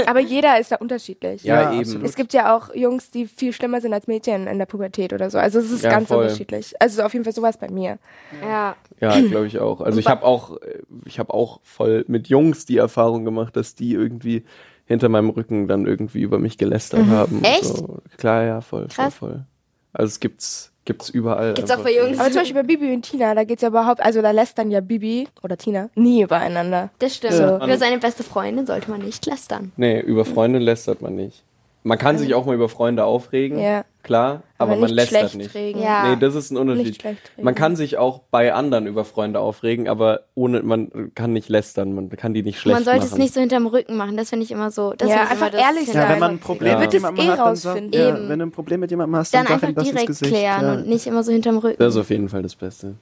Aber 0.05 0.21
jeder 0.21 0.57
ist 0.59 0.71
da 0.71 0.77
unterschiedlich. 0.77 1.43
Ja, 1.43 1.63
Ja, 1.63 1.71
eben. 1.71 1.79
absolut. 1.81 2.05
Es 2.05 2.15
gibt 2.15 2.31
ja 2.33 2.55
auch 2.55 2.73
Jungs, 2.73 3.11
die 3.11 3.27
viel 3.27 3.51
schlimmer 3.51 3.81
sind 3.81 3.93
als 3.93 4.07
Mädchen 4.07 4.47
in 4.47 4.57
der 4.59 4.65
Pubertät 4.65 5.11
oder 5.11 5.29
so. 5.29 5.37
Also 5.39 5.59
es 5.59 5.69
ist 5.71 5.83
Ja, 5.83 5.89
ganz 5.91 6.07
voll. 6.07 6.23
unterschiedlich. 6.23 6.73
Also 6.81 7.03
auf 7.03 7.11
jeden 7.11 7.25
Fall 7.25 7.33
sowas 7.33 7.57
bei 7.57 7.69
mir. 7.69 7.99
Ja. 8.41 8.77
Ja, 9.01 9.19
glaube 9.19 9.47
ich 9.47 9.59
auch. 9.59 9.81
Also 9.81 9.99
ich 9.99 10.07
habe 10.07 10.23
auch, 10.23 10.55
äh, 10.61 10.79
ich 11.05 11.19
habe 11.19 11.33
auch 11.33 11.59
voll 11.63 12.05
mit 12.07 12.29
Jungs 12.29 12.65
die 12.65 12.77
Erfahrung 12.77 13.25
gemacht, 13.25 13.57
dass 13.57 13.75
die 13.75 13.91
irgendwie 13.93 14.45
hinter 14.85 15.09
meinem 15.09 15.29
Rücken 15.31 15.67
dann 15.67 15.85
irgendwie 15.85 16.21
über 16.21 16.39
mich 16.39 16.57
gelästert 16.57 17.05
haben. 17.07 17.39
und 17.39 17.43
Echt? 17.45 17.65
So. 17.65 17.97
Klar, 18.17 18.43
ja, 18.45 18.61
voll, 18.61 18.87
Krass. 18.87 19.13
voll, 19.15 19.29
voll. 19.31 19.45
Also 19.91 20.07
es 20.11 20.19
gibt's, 20.21 20.71
gibt's 20.87 21.09
überall. 21.09 21.53
Gibt's 21.53 21.69
auch 21.69 21.83
bei 21.83 21.95
Jungs. 21.95 22.19
Aber 22.19 22.31
zum 22.31 22.39
Beispiel 22.41 22.55
bei 22.55 22.63
Bibi 22.63 22.91
und 22.93 23.03
Tina, 23.03 23.35
da 23.35 23.43
geht's 23.43 23.61
ja 23.61 23.67
überhaupt, 23.67 24.01
also 24.01 24.23
da 24.23 24.31
lässt 24.31 24.57
dann 24.57 24.71
ja 24.71 24.81
Bibi 24.81 25.27
oder 25.43 25.55
Tina 25.57 25.89
nie 25.93 26.23
übereinander. 26.23 26.89
Das 26.97 27.15
stimmt. 27.15 27.35
Ja. 27.35 27.57
Über 27.57 27.77
seine 27.77 27.99
beste 27.99 28.23
Freundin 28.23 28.65
sollte 28.65 28.89
man 28.89 29.01
nicht 29.01 29.27
lästern. 29.27 29.71
Nee, 29.77 29.99
über 29.99 30.25
Freunde 30.25 30.57
lästert 30.57 31.01
man 31.01 31.15
nicht. 31.15 31.43
Man 31.87 31.97
kann 31.97 32.17
sich 32.17 32.33
auch 32.33 32.45
mal 32.45 32.53
über 32.55 32.69
Freunde 32.69 33.05
aufregen, 33.05 33.59
Ja. 33.59 33.85
klar, 34.03 34.43
aber, 34.57 34.73
Aber 34.73 34.81
man 34.81 34.89
lästert 34.89 35.31
schlecht 35.31 35.35
nicht. 35.37 35.55
reden. 35.55 35.81
Ja. 35.81 36.09
Nee, 36.09 36.17
das 36.19 36.35
ist 36.35 36.51
ein 36.51 36.57
Unterschied. 36.57 36.85
Nicht 36.87 37.01
schlecht 37.01 37.31
reden. 37.35 37.45
Man 37.45 37.55
kann 37.55 37.75
sich 37.75 37.97
auch 37.97 38.19
bei 38.29 38.53
anderen 38.53 38.87
über 38.87 39.05
Freunde 39.05 39.39
aufregen, 39.39 39.87
aber 39.87 40.21
ohne, 40.35 40.61
man 40.63 41.11
kann 41.15 41.33
nicht 41.33 41.49
lästern, 41.49 41.93
man 41.95 42.09
kann 42.09 42.33
die 42.33 42.43
nicht 42.43 42.59
schlecht 42.59 42.75
man 42.75 42.83
sollte 42.83 42.99
machen. 42.99 43.11
es 43.13 43.17
nicht 43.17 43.33
so 43.33 43.39
hinterm 43.39 43.67
Rücken 43.67 43.95
machen. 43.97 44.17
Das 44.17 44.29
finde 44.29 44.43
ich 44.45 44.51
immer 44.51 44.69
so. 44.71 44.93
Das 44.97 45.09
Ja, 45.09 45.21
einfach 45.21 45.35
immer 45.37 45.49
das 45.51 45.61
ehrlich 45.61 45.83
hinter- 45.85 45.93
Ja, 45.99 46.01
sein. 46.05 46.11
wenn 46.13 46.19
man 46.19 46.31
ein 46.31 46.39
Problem 46.39 46.71
Ja. 46.73 46.79
mit 46.79 46.93
jemandem 46.93 47.25
eh 47.25 47.29
hat, 47.29 47.39
dann 47.39 47.55
sag, 47.55 47.75
ja, 47.95 48.29
wenn 48.29 48.39
du 48.39 48.45
ein 48.45 48.51
Problem 48.51 48.79
mit 48.81 48.91
jemandem 48.91 49.15
hast, 49.15 49.33
dann 49.33 49.45
dann, 49.45 49.59
sag 49.59 49.69
einfach 49.69 49.69
ihm 49.69 49.75
das 49.75 50.01
ins 50.03 50.05
Gesicht. 50.07 50.31
klären 50.31 50.61
ja. 50.65 50.73
und 50.73 50.87
nicht 50.87 51.07
immer 51.07 51.23
so 51.23 51.31
hinterm 51.31 51.57
Rücken. 51.59 51.77
Das 51.79 51.93
ist 51.95 51.99
auf 52.01 52.09
jeden 52.09 52.27
Fall 52.29 52.41
das 52.43 52.55
Beste. 52.55 52.95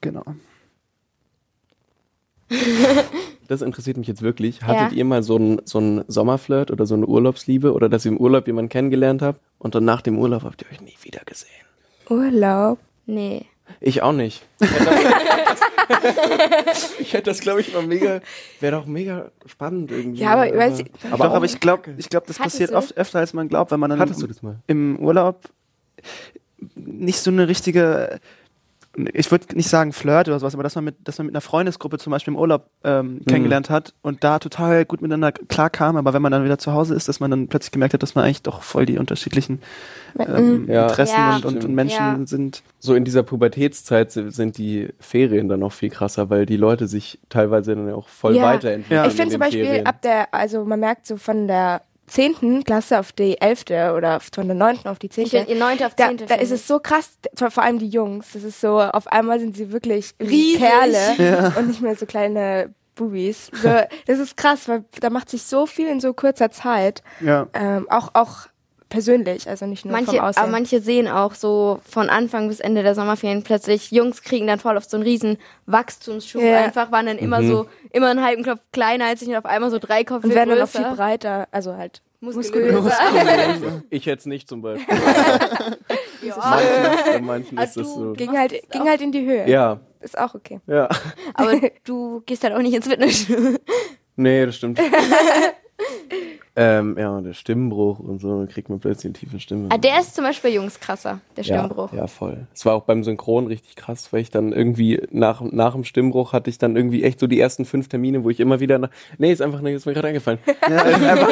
Genau. 0.00 0.24
Das 3.48 3.60
interessiert 3.62 3.96
mich 3.96 4.06
jetzt 4.08 4.22
wirklich. 4.22 4.62
Hattet 4.62 4.92
Ja. 4.92 4.96
ihr 4.98 5.04
mal 5.04 5.22
so 5.22 5.36
einen 5.36 5.60
so 5.64 5.78
einen 5.78 6.04
Sommerflirt 6.08 6.70
oder 6.70 6.86
so 6.86 6.94
eine 6.94 7.06
Urlaubsliebe 7.06 7.72
oder 7.72 7.88
dass 7.88 8.04
ihr 8.04 8.12
im 8.12 8.18
Urlaub 8.18 8.46
jemanden 8.46 8.68
kennengelernt 8.70 9.22
habt 9.22 9.40
und 9.58 9.74
dann 9.74 9.84
nach 9.84 10.00
dem 10.02 10.18
Urlaub 10.18 10.42
habt 10.44 10.62
ihr 10.62 10.68
euch 10.72 10.80
nie 10.80 10.94
wieder 11.02 11.20
gesehen? 11.26 11.50
Urlaub. 12.08 12.78
nee. 13.06 13.46
Ich 13.80 14.02
auch 14.02 14.12
nicht. 14.12 14.46
ich 16.98 17.12
hätte 17.12 17.30
das, 17.30 17.40
glaube 17.44 17.60
ich, 17.60 17.72
mal 17.72 17.86
mega, 17.86 18.20
wäre 18.60 18.76
doch 18.76 18.86
mega 18.86 19.30
spannend 19.46 19.90
irgendwie. 19.90 20.20
Ja, 20.22 20.32
aber 20.34 20.54
weiß 20.56 20.80
ich- 20.80 20.86
aber, 21.10 21.24
Doch, 21.28 21.34
aber 21.34 21.44
ich 21.46 21.60
glaube, 21.60 21.94
ich 21.96 22.08
glaub, 22.08 22.26
das 22.26 22.38
Hattest 22.38 22.54
passiert 22.56 22.70
du? 22.72 22.76
oft 22.76 22.96
öfter, 22.96 23.18
als 23.20 23.32
man 23.32 23.48
glaubt, 23.48 23.70
wenn 23.70 23.80
man 23.80 23.90
dann 23.90 24.00
hattest 24.00 24.22
du 24.22 24.26
das 24.26 24.42
mal? 24.42 24.56
im 24.66 24.98
Urlaub 24.98 25.40
nicht 26.74 27.18
so 27.20 27.30
eine 27.30 27.48
richtige, 27.48 28.20
ich 29.12 29.30
würde 29.30 29.56
nicht 29.56 29.68
sagen 29.68 29.92
Flirt 29.92 30.28
oder 30.28 30.38
sowas, 30.38 30.54
aber 30.54 30.62
dass 30.62 30.74
man 30.74 30.84
mit, 30.84 30.96
dass 31.04 31.18
man 31.18 31.26
mit 31.26 31.34
einer 31.34 31.40
Freundesgruppe 31.40 31.98
zum 31.98 32.10
Beispiel 32.10 32.32
im 32.34 32.38
Urlaub 32.38 32.68
ähm, 32.84 33.20
kennengelernt 33.26 33.70
hat 33.70 33.92
und 34.02 34.22
da 34.24 34.38
total 34.38 34.84
gut 34.84 35.02
miteinander 35.02 35.32
klar 35.32 35.70
kam, 35.70 35.96
aber 35.96 36.12
wenn 36.12 36.22
man 36.22 36.30
dann 36.32 36.44
wieder 36.44 36.58
zu 36.58 36.72
Hause 36.72 36.94
ist, 36.94 37.08
dass 37.08 37.20
man 37.20 37.30
dann 37.30 37.48
plötzlich 37.48 37.72
gemerkt 37.72 37.94
hat, 37.94 38.02
dass 38.02 38.14
man 38.14 38.24
eigentlich 38.24 38.42
doch 38.42 38.62
voll 38.62 38.86
die 38.86 38.98
unterschiedlichen 38.98 39.60
ähm, 40.18 40.66
Ja. 40.68 40.82
Interessen 40.88 41.14
Ja. 41.16 41.36
und, 41.36 41.44
und, 41.44 41.64
und. 41.64 41.74
Menschen 41.74 41.96
Ja. 41.98 42.18
sind. 42.24 42.62
so 42.78 42.94
in 42.94 43.04
dieser 43.04 43.22
Pubertätszeit 43.22 44.12
si- 44.12 44.30
sind 44.30 44.58
die 44.58 44.88
Ferien 45.00 45.48
dann 45.48 45.60
noch 45.60 45.72
viel 45.72 45.90
krasser, 45.90 46.30
weil 46.30 46.46
die 46.46 46.56
Leute 46.56 46.86
sich 46.86 47.18
teilweise 47.28 47.74
dann 47.74 47.90
auch 47.92 48.08
voll 48.08 48.36
Ja. 48.36 48.44
weiterentwickeln. 48.44 48.96
Ja. 48.96 49.06
Ich 49.06 49.12
in 49.12 49.16
finde 49.16 49.32
zum 49.32 49.40
Beispiel 49.40 49.64
Ferien. 49.64 49.86
ab 49.86 50.02
der, 50.02 50.32
also 50.32 50.64
man 50.64 50.80
merkt 50.80 51.06
so 51.06 51.16
von 51.16 51.48
der 51.48 51.82
zehnten 52.06 52.64
Klasse 52.64 52.98
auf 53.00 53.12
die 53.12 53.40
elfte 53.40 53.94
oder 53.96 54.20
von 54.20 54.46
der 54.46 54.54
neunten 54.56 54.88
auf 54.88 54.98
die 54.98 55.06
Ich 55.06 55.12
zehnte. 55.12 55.30
finde, 55.38 55.52
ihr 55.52 55.58
neunte 55.58 55.86
auf 55.86 55.94
Da, 55.94 56.08
zehnte. 56.08 56.26
da 56.26 56.34
finde 56.34 56.44
ist 56.44 56.50
es 56.60 56.66
so 56.66 56.78
krass, 56.78 57.10
vor 57.36 57.62
allem 57.62 57.78
die 57.78 57.88
Jungs. 57.88 58.28
Das 58.32 58.42
ist 58.42 58.60
so, 58.60 58.80
auf 58.80 59.06
einmal 59.08 59.40
sind 59.40 59.56
sie 59.56 59.72
wirklich 59.72 60.12
Riesig. 60.20 60.60
Perle 60.60 61.52
und 61.58 61.68
nicht 61.68 61.80
mehr 61.80 61.96
so 61.96 62.06
kleine 62.06 62.74
Bubis. 62.94 63.50
So, 63.52 63.68
das 64.06 64.18
ist 64.18 64.36
krass, 64.36 64.68
weil 64.68 64.84
da 65.00 65.10
macht 65.10 65.28
sich 65.30 65.42
so 65.42 65.66
viel 65.66 65.88
in 65.88 66.00
so 66.00 66.12
kurzer 66.14 66.50
Zeit. 66.50 67.02
Ja. 67.20 67.46
Ähm, 67.54 67.86
auch, 67.90 68.10
auch 68.14 68.46
persönlich, 68.88 69.48
also 69.48 69.66
nicht 69.66 69.84
nur 69.84 69.92
Manche, 69.92 70.12
vom 70.12 70.20
Aussehen. 70.20 70.42
aber 70.42 70.52
manche 70.52 70.80
sehen 70.80 71.08
auch 71.08 71.34
so 71.34 71.80
von 71.88 72.08
Anfang 72.10 72.48
bis 72.48 72.60
Ende 72.60 72.82
der 72.82 72.94
Sommerferien 72.94 73.42
plötzlich, 73.42 73.90
Jungs 73.90 74.22
kriegen 74.22 74.46
dann 74.46 74.58
voll 74.58 74.76
auf 74.76 74.84
so 74.84 74.96
einen 74.96 75.04
riesen 75.04 75.38
Wachstumsschub 75.66 76.42
Ja. 76.42 76.58
einfach, 76.64 76.92
waren 76.92 77.06
dann 77.06 77.18
immer 77.18 77.42
so, 77.42 77.66
immer 77.90 78.08
einen 78.08 78.22
halben 78.24 78.44
Kopf 78.44 78.60
kleiner 78.72 79.06
als 79.06 79.22
ich 79.22 79.28
und 79.28 79.36
auf 79.36 79.46
einmal 79.46 79.70
so 79.70 79.78
drei 79.78 80.04
Kopf 80.04 80.24
und 80.24 80.34
werden 80.34 80.50
dann 80.50 80.58
auch 80.62 80.70
größer. 80.70 80.86
viel 80.88 80.96
breiter, 80.96 81.48
also 81.50 81.76
halt 81.76 82.02
muskulöser. 82.20 82.92
Ich 83.90 84.04
jetzt 84.06 84.26
nicht 84.26 84.48
zum 84.48 84.62
Beispiel. 84.62 84.94
ja. 86.22 86.36
Manchen, 86.36 87.12
bei 87.12 87.20
manchen 87.20 87.58
Ah, 87.58 87.64
ist 87.64 87.76
das 87.76 87.86
so. 87.86 88.12
Ging 88.12 88.36
halt, 88.38 88.52
ging 88.70 88.88
halt 88.88 89.00
in 89.02 89.12
die 89.12 89.26
Höhe. 89.26 89.48
Ja, 89.48 89.80
Ist 90.00 90.16
auch 90.18 90.34
okay. 90.34 90.60
ja. 90.66 90.88
Aber 91.34 91.60
du 91.84 92.22
gehst 92.26 92.44
halt 92.44 92.54
auch 92.54 92.60
nicht 92.62 92.74
ins 92.74 92.86
Fitness. 92.88 93.26
Nee, 94.16 94.46
das 94.46 94.56
stimmt. 94.56 94.80
Ähm, 96.56 96.96
ja, 96.98 97.16
und 97.16 97.24
der 97.24 97.32
Stimmbruch 97.32 97.98
und 97.98 98.20
so, 98.20 98.38
dann 98.38 98.48
kriegt 98.48 98.68
man 98.68 98.78
plötzlich 98.78 99.06
eine 99.06 99.14
tiefe 99.14 99.40
Stimme. 99.40 99.68
ah, 99.70 99.78
der 99.78 99.98
ist 99.98 100.14
zum 100.14 100.24
Beispiel 100.24 100.50
bei 100.50 100.56
Jungs 100.56 100.78
krasser, 100.78 101.20
der 101.36 101.44
ja, 101.44 101.58
Stimmbruch. 101.58 101.92
ja, 101.92 102.06
voll. 102.06 102.46
Es 102.54 102.64
war 102.64 102.74
auch 102.74 102.84
beim 102.84 103.02
Synchron 103.02 103.46
richtig 103.48 103.74
krass, 103.74 104.12
weil 104.12 104.20
ich 104.20 104.30
dann 104.30 104.52
irgendwie 104.52 105.02
nach, 105.10 105.40
nach 105.40 105.72
dem 105.72 105.84
Stimmbruch 105.84 106.32
hatte 106.32 106.50
ich 106.50 106.58
dann 106.58 106.76
irgendwie 106.76 107.02
echt 107.02 107.18
so 107.18 107.26
die 107.26 107.40
ersten 107.40 107.64
fünf 107.64 107.88
Termine, 107.88 108.22
wo 108.22 108.30
ich 108.30 108.38
immer 108.38 108.60
wieder 108.60 108.78
nach, 108.78 108.90
nee, 109.18 109.32
ist 109.32 109.42
einfach, 109.42 109.62
ist 109.62 109.86
mir 109.86 109.94
gerade 109.94 110.08
eingefallen. 110.08 110.38
Ja. 110.68 110.82
einfach, 110.82 111.30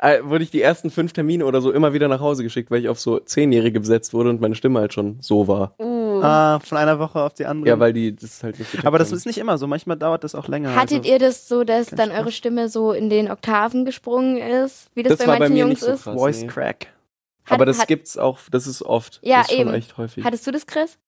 äh, 0.00 0.20
wurde 0.22 0.44
ich 0.44 0.50
die 0.50 0.62
ersten 0.62 0.90
fünf 0.90 1.12
Termine 1.12 1.44
oder 1.44 1.60
so 1.60 1.70
immer 1.70 1.92
wieder 1.92 2.08
nach 2.08 2.20
Hause 2.20 2.42
geschickt, 2.42 2.70
weil 2.70 2.80
ich 2.80 2.88
auf 2.88 2.98
so 2.98 3.18
Zehnjährige 3.18 3.80
besetzt 3.80 4.14
wurde 4.14 4.30
und 4.30 4.40
meine 4.40 4.54
Stimme 4.54 4.80
halt 4.80 4.94
schon 4.94 5.18
so 5.20 5.48
war. 5.48 5.74
Ah, 6.26 6.58
von 6.60 6.78
einer 6.78 6.98
Woche 6.98 7.20
auf 7.20 7.34
die 7.34 7.46
andere. 7.46 7.68
Ja, 7.68 7.78
weil 7.78 7.92
die 7.92 8.14
das 8.14 8.42
halt 8.42 8.58
nicht 8.58 8.84
aber 8.86 8.98
das 8.98 9.12
ist 9.12 9.26
nicht 9.26 9.38
immer 9.38 9.58
so. 9.58 9.66
Manchmal 9.66 9.96
dauert 9.96 10.24
das 10.24 10.34
auch 10.34 10.48
länger. 10.48 10.74
Hattet 10.74 10.98
also. 11.00 11.10
ihr 11.10 11.18
das 11.18 11.48
so, 11.48 11.64
dass 11.64 11.88
dann 11.88 12.10
eure 12.10 12.32
Stimme 12.32 12.68
so 12.68 12.92
in 12.92 13.10
den 13.10 13.30
Oktaven 13.30 13.84
gesprungen 13.84 14.36
ist, 14.38 14.88
wie 14.94 15.02
das, 15.02 15.10
Das 15.16 15.18
bei 15.20 15.26
war 15.26 15.34
bei 15.34 15.38
manchen 15.40 15.54
mir 15.54 15.60
Jungs 15.60 15.70
nicht 15.70 15.80
so 15.80 15.90
ist? 15.92 16.02
krass. 16.04 16.14
Voice 16.14 16.40
nee. 16.42 16.46
Crack. 16.48 16.86
Aber 17.48 17.62
Hat- 17.62 17.68
das 17.68 17.78
hat- 17.80 17.88
gibt's 17.88 18.16
auch, 18.16 18.38
das 18.50 18.66
ist 18.66 18.82
oft. 18.82 19.20
Ja, 19.22 19.38
das 19.42 19.48
ist 19.50 19.56
schon 19.58 19.66
eben. 19.68 19.74
echt 19.74 19.96
häufig. 19.98 20.24
Hattest 20.24 20.46
du 20.46 20.50
das, 20.50 20.66
Chris? 20.66 20.98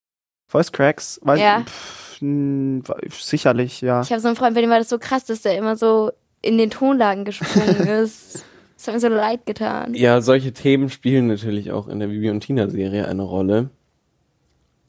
Voice 0.49 0.71
Cracks? 0.71 1.19
Weiß, 1.25 1.41
Ja. 1.41 1.63
pff, 1.65 2.19
mh, 2.21 2.83
sicherlich, 3.11 3.81
ja. 3.81 4.01
Ich 4.03 4.11
habe 4.13 4.21
so 4.21 4.29
einen 4.29 4.37
Freund, 4.37 4.55
bei 4.55 4.61
dem 4.61 4.71
war 4.71 4.79
das 4.79 4.89
so 4.89 4.99
krass, 4.99 5.25
dass 5.25 5.43
der 5.43 5.57
immer 5.59 5.77
so 5.77 6.13
in 6.43 6.59
den 6.59 6.71
Tonlagen 6.71 7.25
gesprungen 7.25 7.87
ist. 7.89 8.45
Das 8.77 8.87
hat 8.87 8.95
mir 8.95 9.01
so 9.01 9.09
leid 9.09 9.47
getan. 9.47 9.95
Ja, 9.95 10.21
solche 10.21 10.53
Themen 10.53 10.91
spielen 10.91 11.27
natürlich 11.29 11.73
auch 11.73 11.89
in 11.89 11.99
der 11.99 12.09
Bibi 12.09 12.29
und 12.31 12.41
Tina 12.41 12.69
Serie 12.69 13.09
eine 13.09 13.23
Rolle. 13.23 13.71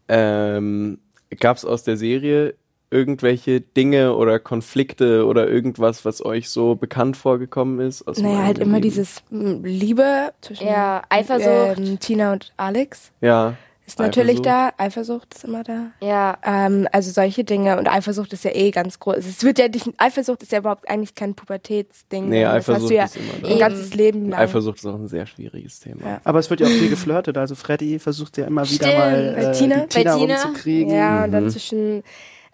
Ähm, 0.09 0.99
Gab 1.39 1.57
es 1.57 1.65
aus 1.65 1.83
der 1.83 1.97
Serie 1.97 2.55
irgendwelche 2.89 3.59
Dinge 3.59 4.15
oder 4.15 4.39
Konflikte 4.39 5.25
oder 5.25 5.49
irgendwas, 5.49 6.05
was 6.05 6.23
euch 6.23 6.49
so 6.49 6.75
bekannt 6.75 7.17
vorgekommen 7.17 7.79
ist? 7.85 8.07
Naja, 8.17 8.45
halt 8.45 8.59
immer 8.59 8.75
Leben? 8.75 8.83
dieses 8.83 9.23
mm, 9.29 9.63
Liebe 9.65 10.31
zwischen 10.41 10.67
Ja, 10.67 11.01
Eifersucht. 11.09 11.77
ähm, 11.79 11.99
Tina 11.99 12.31
und 12.31 12.53
Alex 12.55 13.11
Ja. 13.19 13.55
Ist 13.87 13.97
natürlich 13.99 14.39
Eifersucht. 14.41 14.45
da. 14.45 14.83
Eifersucht 14.83 15.33
ist 15.33 15.43
immer 15.45 15.63
da. 15.63 15.87
Ja, 16.01 16.37
Ähm, 16.43 16.87
also 16.91 17.09
solche 17.09 17.43
Dinge 17.43 17.79
und 17.79 17.87
Eifersucht 17.87 18.31
ist 18.33 18.43
ja 18.43 18.51
eh 18.53 18.69
ganz 18.71 18.99
groß. 18.99 19.17
Es 19.17 19.43
wird 19.43 19.57
ja 19.59 19.67
nicht, 19.69 19.87
Eifersucht 19.97 20.43
ist 20.43 20.51
ja 20.51 20.59
überhaupt 20.59 20.87
eigentlich 20.89 21.15
kein 21.15 21.33
Pubertätsding. 21.33 22.29
Nee, 22.29 22.43
das 22.43 22.53
Eifersucht 22.69 22.81
hast 22.83 22.89
du 22.89 22.93
ja 22.95 23.03
ist 23.05 23.15
immer 23.15 23.33
da. 23.41 23.47
ein 23.47 23.59
ganzes 23.59 23.93
Leben 23.93 24.29
lang. 24.29 24.39
Eifersucht 24.41 24.77
ist 24.79 24.85
auch 24.85 24.95
ein 24.95 25.07
sehr 25.07 25.25
schwieriges 25.25 25.79
Thema. 25.79 26.05
Ja. 26.05 26.21
Aber 26.23 26.39
es 26.39 26.49
wird 26.49 26.59
ja 26.59 26.67
auch 26.67 26.71
viel 26.71 26.89
geflirtet. 26.89 27.37
Also 27.37 27.55
Freddy 27.55 27.97
versucht 27.97 28.37
ja 28.37 28.45
immer 28.45 28.63
wieder 28.69 28.87
Stimmt. 28.87 28.97
mal 28.99 29.33
Bei 29.35 29.41
äh, 29.43 29.51
Tina? 29.53 29.75
die 29.77 29.87
Tina 29.87 30.13
Bei 30.13 30.19
Tina? 30.19 30.35
rumzukriegen. 30.43 30.93
Ja, 30.93 31.23
und 31.23 31.31
dann 31.31 31.43
Mhm. 31.45 31.49
zwischen 31.49 32.03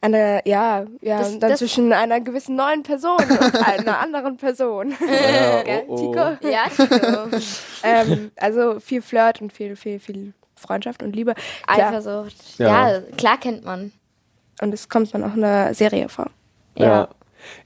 einer, 0.02 0.46
ja, 0.48 0.86
ja, 1.02 1.18
Das- 1.20 1.32
und 1.34 1.40
dann 1.42 1.50
das- 1.52 1.60
zwischen 1.60 1.94
einer 1.94 2.20
gewissen 2.22 2.56
neuen 2.58 2.84
Person 2.84 3.18
und 3.18 3.56
einer 3.68 4.00
anderen 4.00 4.38
Person. 4.38 4.92
Ja, 4.92 5.62
Gell, 5.66 5.84
oh, 5.88 5.94
oh. 5.94 5.98
Tico? 6.38 6.48
ja, 6.48 6.66
Chico. 6.70 7.38
ähm, 7.84 8.32
also 8.36 8.80
viel 8.80 9.02
Flirt 9.02 9.42
und 9.42 9.52
viel, 9.54 9.76
viel, 9.76 10.00
viel 10.00 10.34
Freundschaft 10.64 11.04
und 11.04 11.16
Liebe. 11.16 11.36
Klar. 11.68 11.90
Eifersucht. 11.90 12.36
Ja. 12.58 12.92
Ja. 12.92 13.02
klar 13.18 13.40
kennt 13.40 13.64
man. 13.64 13.92
Und 14.62 14.74
es 14.74 14.90
kommt 14.90 15.14
dann 15.14 15.24
auch 15.24 15.36
in 15.36 15.42
der 15.42 15.74
Serie 15.74 16.10
vor. 16.10 16.30
Ja. 16.78 16.86
Ja. 16.86 17.10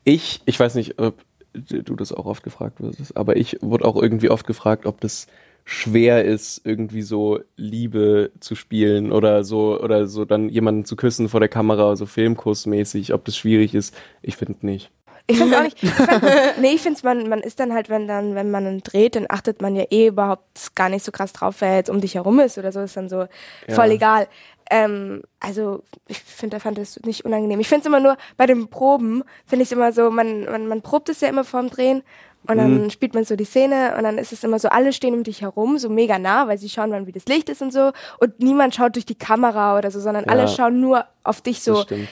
Ich, 0.04 0.42
ich 0.46 0.60
weiß 0.60 0.76
nicht, 0.76 1.00
ob 1.00 1.16
du 1.54 1.96
das 1.96 2.12
auch 2.12 2.26
oft 2.26 2.44
gefragt 2.44 2.82
wirst, 2.82 3.16
aber 3.16 3.38
ich 3.38 3.58
wurde 3.62 3.86
auch 3.86 3.96
irgendwie 3.96 4.30
oft 4.30 4.46
gefragt, 4.46 4.86
ob 4.86 5.02
das 5.02 5.28
schwer 5.66 6.24
ist, 6.24 6.62
irgendwie 6.64 7.02
so 7.02 7.40
Liebe 7.58 8.32
zu 8.40 8.56
spielen 8.56 9.12
oder 9.12 9.44
so, 9.44 9.80
oder 9.82 10.08
so 10.08 10.24
dann 10.24 10.50
jemanden 10.50 10.86
zu 10.86 10.96
küssen 10.96 11.28
vor 11.30 11.42
der 11.42 11.50
Kamera, 11.50 11.96
so 11.96 12.06
Filmkursmäßig, 12.06 13.14
ob 13.14 13.26
das 13.26 13.36
schwierig 13.36 13.76
ist. 13.76 13.94
Ich 14.22 14.38
finde 14.38 14.66
nicht. 14.66 14.92
Ich 15.30 15.38
finde 15.38 15.58
auch 15.60 15.64
nicht. 15.64 15.84
Ich 15.84 15.90
find, 15.92 16.22
nee, 16.62 16.72
ich 16.74 16.82
finde 16.82 17.00
man, 17.04 17.28
man 17.30 17.42
ist 17.42 17.60
dann 17.60 17.74
halt, 17.74 17.90
wenn 17.90 18.08
dann, 18.08 18.34
wenn 18.36 18.50
man 18.50 18.64
dann 18.64 18.80
dreht, 18.80 19.16
dann 19.16 19.26
achtet 19.30 19.62
man 19.62 19.76
ja 19.76 19.84
eh 19.90 20.08
überhaupt 20.08 20.74
gar 20.76 20.90
nicht 20.90 21.04
so 21.04 21.12
krass 21.12 21.34
drauf, 21.34 21.56
wer 21.60 21.76
jetzt 21.76 21.90
um 21.90 22.00
dich 22.02 22.16
herum 22.16 22.40
ist 22.40 22.58
oder 22.58 22.72
so, 22.72 22.80
ist 22.80 22.96
dann 22.98 23.10
so 23.10 23.26
voll 23.70 23.92
egal. 23.92 24.28
Ähm, 24.70 25.22
also 25.40 25.84
ich 26.08 26.20
finde, 26.20 26.60
fand 26.60 26.78
das 26.78 27.00
nicht 27.06 27.24
unangenehm. 27.26 27.60
Ich 27.60 27.68
finde 27.70 27.82
es 27.82 27.86
immer 27.88 28.00
nur 28.00 28.18
bei 28.38 28.46
den 28.46 28.70
Proben, 28.70 29.24
finde 29.46 29.64
ich 29.64 29.70
es 29.70 29.72
immer 29.74 29.92
so, 29.94 30.10
man, 30.12 30.46
man, 30.46 30.68
man 30.68 30.82
probt 30.82 31.10
es 31.10 31.22
ja 31.22 31.30
immer 31.30 31.44
vorm 31.46 31.70
Drehen 31.70 32.04
und 32.48 32.58
dann 32.58 32.90
spielt 32.92 33.14
man 33.14 33.26
so 33.26 33.36
die 33.36 33.44
Szene 33.46 33.96
und 33.98 34.04
dann 34.04 34.18
ist 34.18 34.32
es 34.32 34.44
immer 34.44 34.60
so, 34.60 34.70
alle 34.70 34.94
stehen 34.94 35.14
um 35.14 35.24
dich 35.24 35.42
herum, 35.42 35.78
so 35.80 35.90
mega 35.90 36.18
nah, 36.20 36.48
weil 36.48 36.58
sie 36.58 36.70
schauen 36.70 36.92
dann, 36.92 37.06
wie 37.08 37.12
das 37.12 37.26
Licht 37.26 37.50
ist 37.50 37.62
und 37.62 37.72
so 37.74 37.92
und 38.20 38.40
niemand 38.40 38.76
schaut 38.76 38.96
durch 38.96 39.06
die 39.06 39.16
Kamera 39.18 39.78
oder 39.78 39.92
so, 39.92 40.00
sondern 40.00 40.24
Ja. 40.26 40.32
alle 40.32 40.48
schauen 40.48 40.80
nur 40.80 41.06
auf 41.24 41.42
dich 41.42 41.58
Das 41.58 41.66
so. 41.66 41.82
stimmt. 41.84 42.08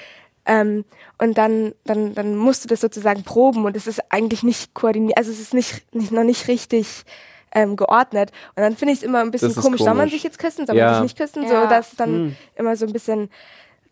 Ähm, 0.45 0.85
und 1.17 1.37
dann, 1.37 1.73
dann, 1.85 2.13
dann 2.13 2.35
musst 2.35 2.63
du 2.63 2.67
das 2.67 2.81
sozusagen 2.81 3.23
proben 3.23 3.65
und 3.65 3.75
es 3.75 3.87
ist 3.87 4.01
eigentlich 4.11 4.43
nicht 4.43 4.73
koordiniert, 4.73 5.17
also 5.17 5.31
es 5.31 5.39
ist 5.39 5.53
nicht, 5.53 5.83
nicht 5.93 6.11
noch 6.11 6.23
nicht 6.23 6.47
richtig 6.47 7.03
ähm, 7.51 7.75
geordnet. 7.75 8.31
Und 8.55 8.63
dann 8.63 8.75
finde 8.75 8.93
ich 8.93 8.99
es 8.99 9.03
immer 9.03 9.21
ein 9.21 9.31
bisschen 9.31 9.51
ist 9.51 9.61
komisch. 9.61 9.79
Soll 9.79 9.87
man 9.89 9.97
komisch. 9.99 10.11
sich 10.13 10.23
jetzt 10.23 10.37
küssen, 10.39 10.67
soll 10.67 10.75
Ja. 10.75 10.85
man 10.85 10.93
sich 10.95 11.03
nicht 11.03 11.17
küssen? 11.17 11.43
Ja. 11.43 11.49
So, 11.63 11.69
das 11.69 11.89
ist 11.89 11.99
dann 11.99 12.09
Hm. 12.13 12.35
immer 12.55 12.75
so 12.75 12.85
ein 12.85 12.93
bisschen 12.93 13.29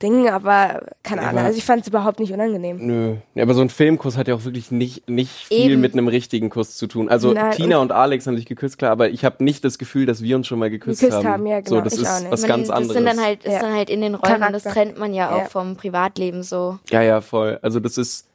Ding, 0.03 0.27
aber 0.29 0.85
keine 1.01 1.21
Ja, 1.21 1.29
Ahnung. 1.29 1.39
aber- 1.39 1.47
Also 1.47 1.57
ich 1.57 1.63
fand 1.65 1.81
es 1.81 1.87
überhaupt 1.87 2.19
nicht 2.19 2.31
unangenehm. 2.33 2.77
Nö. 2.85 3.15
Ja, 3.33 3.43
aber 3.43 3.53
so 3.53 3.61
ein 3.61 3.69
Filmkuss 3.69 4.17
hat 4.17 4.27
ja 4.27 4.35
auch 4.35 4.43
wirklich 4.43 4.69
nicht, 4.69 5.09
nicht 5.09 5.31
viel 5.47 5.71
Eben. 5.71 5.81
mit 5.81 5.93
einem 5.93 6.07
richtigen 6.07 6.49
Kuss 6.49 6.75
zu 6.75 6.85
tun. 6.87 7.09
Also 7.09 7.33
Nein, 7.33 7.51
Tina 7.53 7.77
und 7.77 7.91
Alex 7.91 8.27
haben 8.27 8.35
sich 8.35 8.45
geküsst, 8.45 8.77
klar, 8.77 8.91
aber 8.91 9.09
ich 9.09 9.25
habe 9.25 9.43
nicht 9.43 9.63
das 9.65 9.77
Gefühl, 9.77 10.05
dass 10.05 10.21
wir 10.21 10.35
uns 10.35 10.45
schon 10.45 10.59
mal 10.59 10.69
geküsst, 10.69 10.99
Geküsst 11.01 11.17
haben. 11.17 11.27
haben, 11.27 11.47
ja, 11.47 11.57
So, 11.63 11.75
genau, 11.75 11.81
das 11.85 11.93
ich 11.93 12.01
ist 12.01 12.07
auch 12.09 12.19
nicht. 12.19 12.31
was 12.31 12.41
Man- 12.41 12.47
ganz 12.49 12.67
das 12.67 12.75
anderes. 12.77 12.93
sind 12.97 13.05
dann 13.05 13.19
halt, 13.21 13.43
ist 13.45 13.53
Ja. 13.53 13.59
dann 13.61 13.73
halt 13.73 13.89
in 13.89 14.01
den 14.01 14.15
Räumen 14.15 14.43
und 14.43 14.53
das 14.53 14.63
trennt 14.63 14.99
man 14.99 15.13
ja 15.13 15.31
auch 15.31 15.37
Ja. 15.39 15.45
vom 15.45 15.75
Privatleben 15.77 16.43
so. 16.43 16.77
ja, 16.91 17.01
ja, 17.01 17.21
voll. 17.21 17.57
Also 17.61 17.79
das 17.79 17.97
ist, 17.97 18.27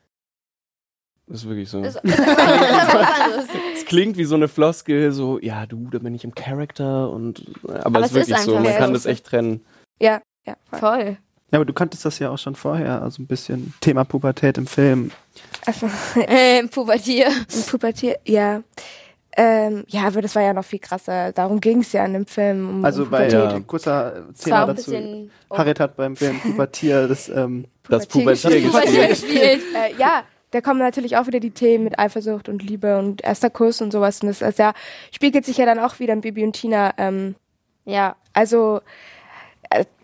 das 1.27 1.41
ist 1.43 1.49
wirklich 1.49 1.69
so. 1.69 1.83
Das. 1.83 1.99
Es 3.75 3.85
klingt 3.85 4.17
wie 4.19 4.25
so 4.25 4.35
eine 4.35 4.49
Floskel, 4.49 5.13
so, 5.13 5.39
ja, 5.41 5.65
du, 5.67 5.89
da 5.91 5.99
bin 5.99 6.15
ich 6.15 6.25
im 6.25 6.35
Charakter 6.35 7.11
und, 7.11 7.45
aber, 7.67 7.87
Aber 7.87 8.01
es 8.01 8.07
ist 8.13 8.17
es 8.17 8.23
ist 8.23 8.29
wirklich 8.31 8.45
so, 8.45 8.55
man 8.55 8.65
so. 8.73 8.79
kann 8.79 8.93
das 8.93 9.07
echt 9.07 9.25
trennen. 9.27 9.65
Ja, 10.01 10.21
ja. 10.47 10.57
voll. 10.71 10.81
Voll. 10.81 11.17
Ja, 11.51 11.59
aber 11.59 11.65
du 11.65 11.73
kanntest 11.73 12.05
das 12.05 12.19
ja 12.19 12.31
auch 12.31 12.39
schon 12.39 12.55
vorher, 12.55 13.01
also 13.03 13.23
ein 13.23 13.27
bisschen 13.27 13.73
Thema 13.81 14.05
Pubertät 14.05 14.59
im 14.59 14.67
Film. 14.67 15.11
Also, 15.67 15.89
Äh, 16.17 16.67
Pubertier. 16.69 17.29
Pubertier, 17.71 18.19
ja. 18.27 18.63
Ähm, 19.37 19.85
ja, 19.87 20.03
aber 20.09 20.21
das 20.21 20.35
war 20.35 20.43
ja 20.43 20.53
noch 20.53 20.65
viel 20.65 20.81
krasser. 20.81 21.33
Darum 21.33 21.61
ging 21.61 21.81
es 21.81 21.93
ja 21.93 22.05
in 22.05 22.13
dem 22.13 22.27
Film. 22.27 22.69
Um, 22.69 22.85
Also 22.85 23.05
um 23.05 23.11
bei 23.11 23.29
Ja. 23.29 23.61
kurzer 23.61 24.27
Thema 24.43 24.67
dazu. 24.67 25.31
Harriet 25.51 25.79
hat 25.81 25.97
beim 25.97 26.17
Film 26.17 26.41
Pubertier 26.43 27.07
das 27.07 27.29
ähm, 27.29 27.67
Das 27.89 28.07
Pubertier 28.09 28.51
Pubertier 28.51 28.69
Pubertier 28.71 29.09
gespielt. 29.09 29.41
gespielt. 29.41 29.63
äh, 29.97 30.01
ja, 30.01 30.25
da 30.51 30.61
kommen 30.61 30.81
natürlich 30.81 31.17
auch 31.17 31.27
wieder 31.29 31.41
die 31.41 31.53
Themen 31.53 31.85
mit 31.85 31.99
Eifersucht 32.01 32.49
und 32.49 32.63
Liebe 32.63 32.99
und 32.99 33.23
erster 33.23 33.49
Kuss 33.49 33.81
und 33.81 33.93
sowas. 33.93 34.21
Und 34.23 34.29
das 34.29 34.43
ist 34.43 34.59
ja, 34.59 34.73
spiegelt 35.13 35.45
sich 35.45 35.57
ja 35.59 35.67
dann 35.67 35.79
auch 35.79 35.99
wieder 36.01 36.15
in 36.15 36.21
Bibi 36.21 36.43
und 36.45 36.55
Tina. 36.55 36.93
Ähm, 36.99 37.37
Ja. 37.85 38.17
also 38.33 38.81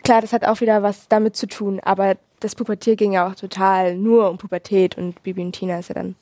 klar, 0.03 0.21
das 0.21 0.33
hat 0.33 0.45
auch 0.47 0.61
wieder 0.61 0.83
was 0.83 1.09
damit 1.09 1.37
zu 1.37 1.47
tun, 1.47 1.81
aber 1.83 2.17
das 2.41 2.55
Pubertier 2.55 2.97
ging 2.97 3.13
ja 3.13 3.29
auch 3.29 3.35
total 3.35 3.95
nur 3.97 4.29
um 4.31 4.39
Pubertät 4.39 4.99
und 4.99 5.23
Bibi 5.23 5.43
und 5.43 5.53
Tina 5.53 5.79
ist 5.79 5.89
ja 5.89 5.95
dann 5.95 6.15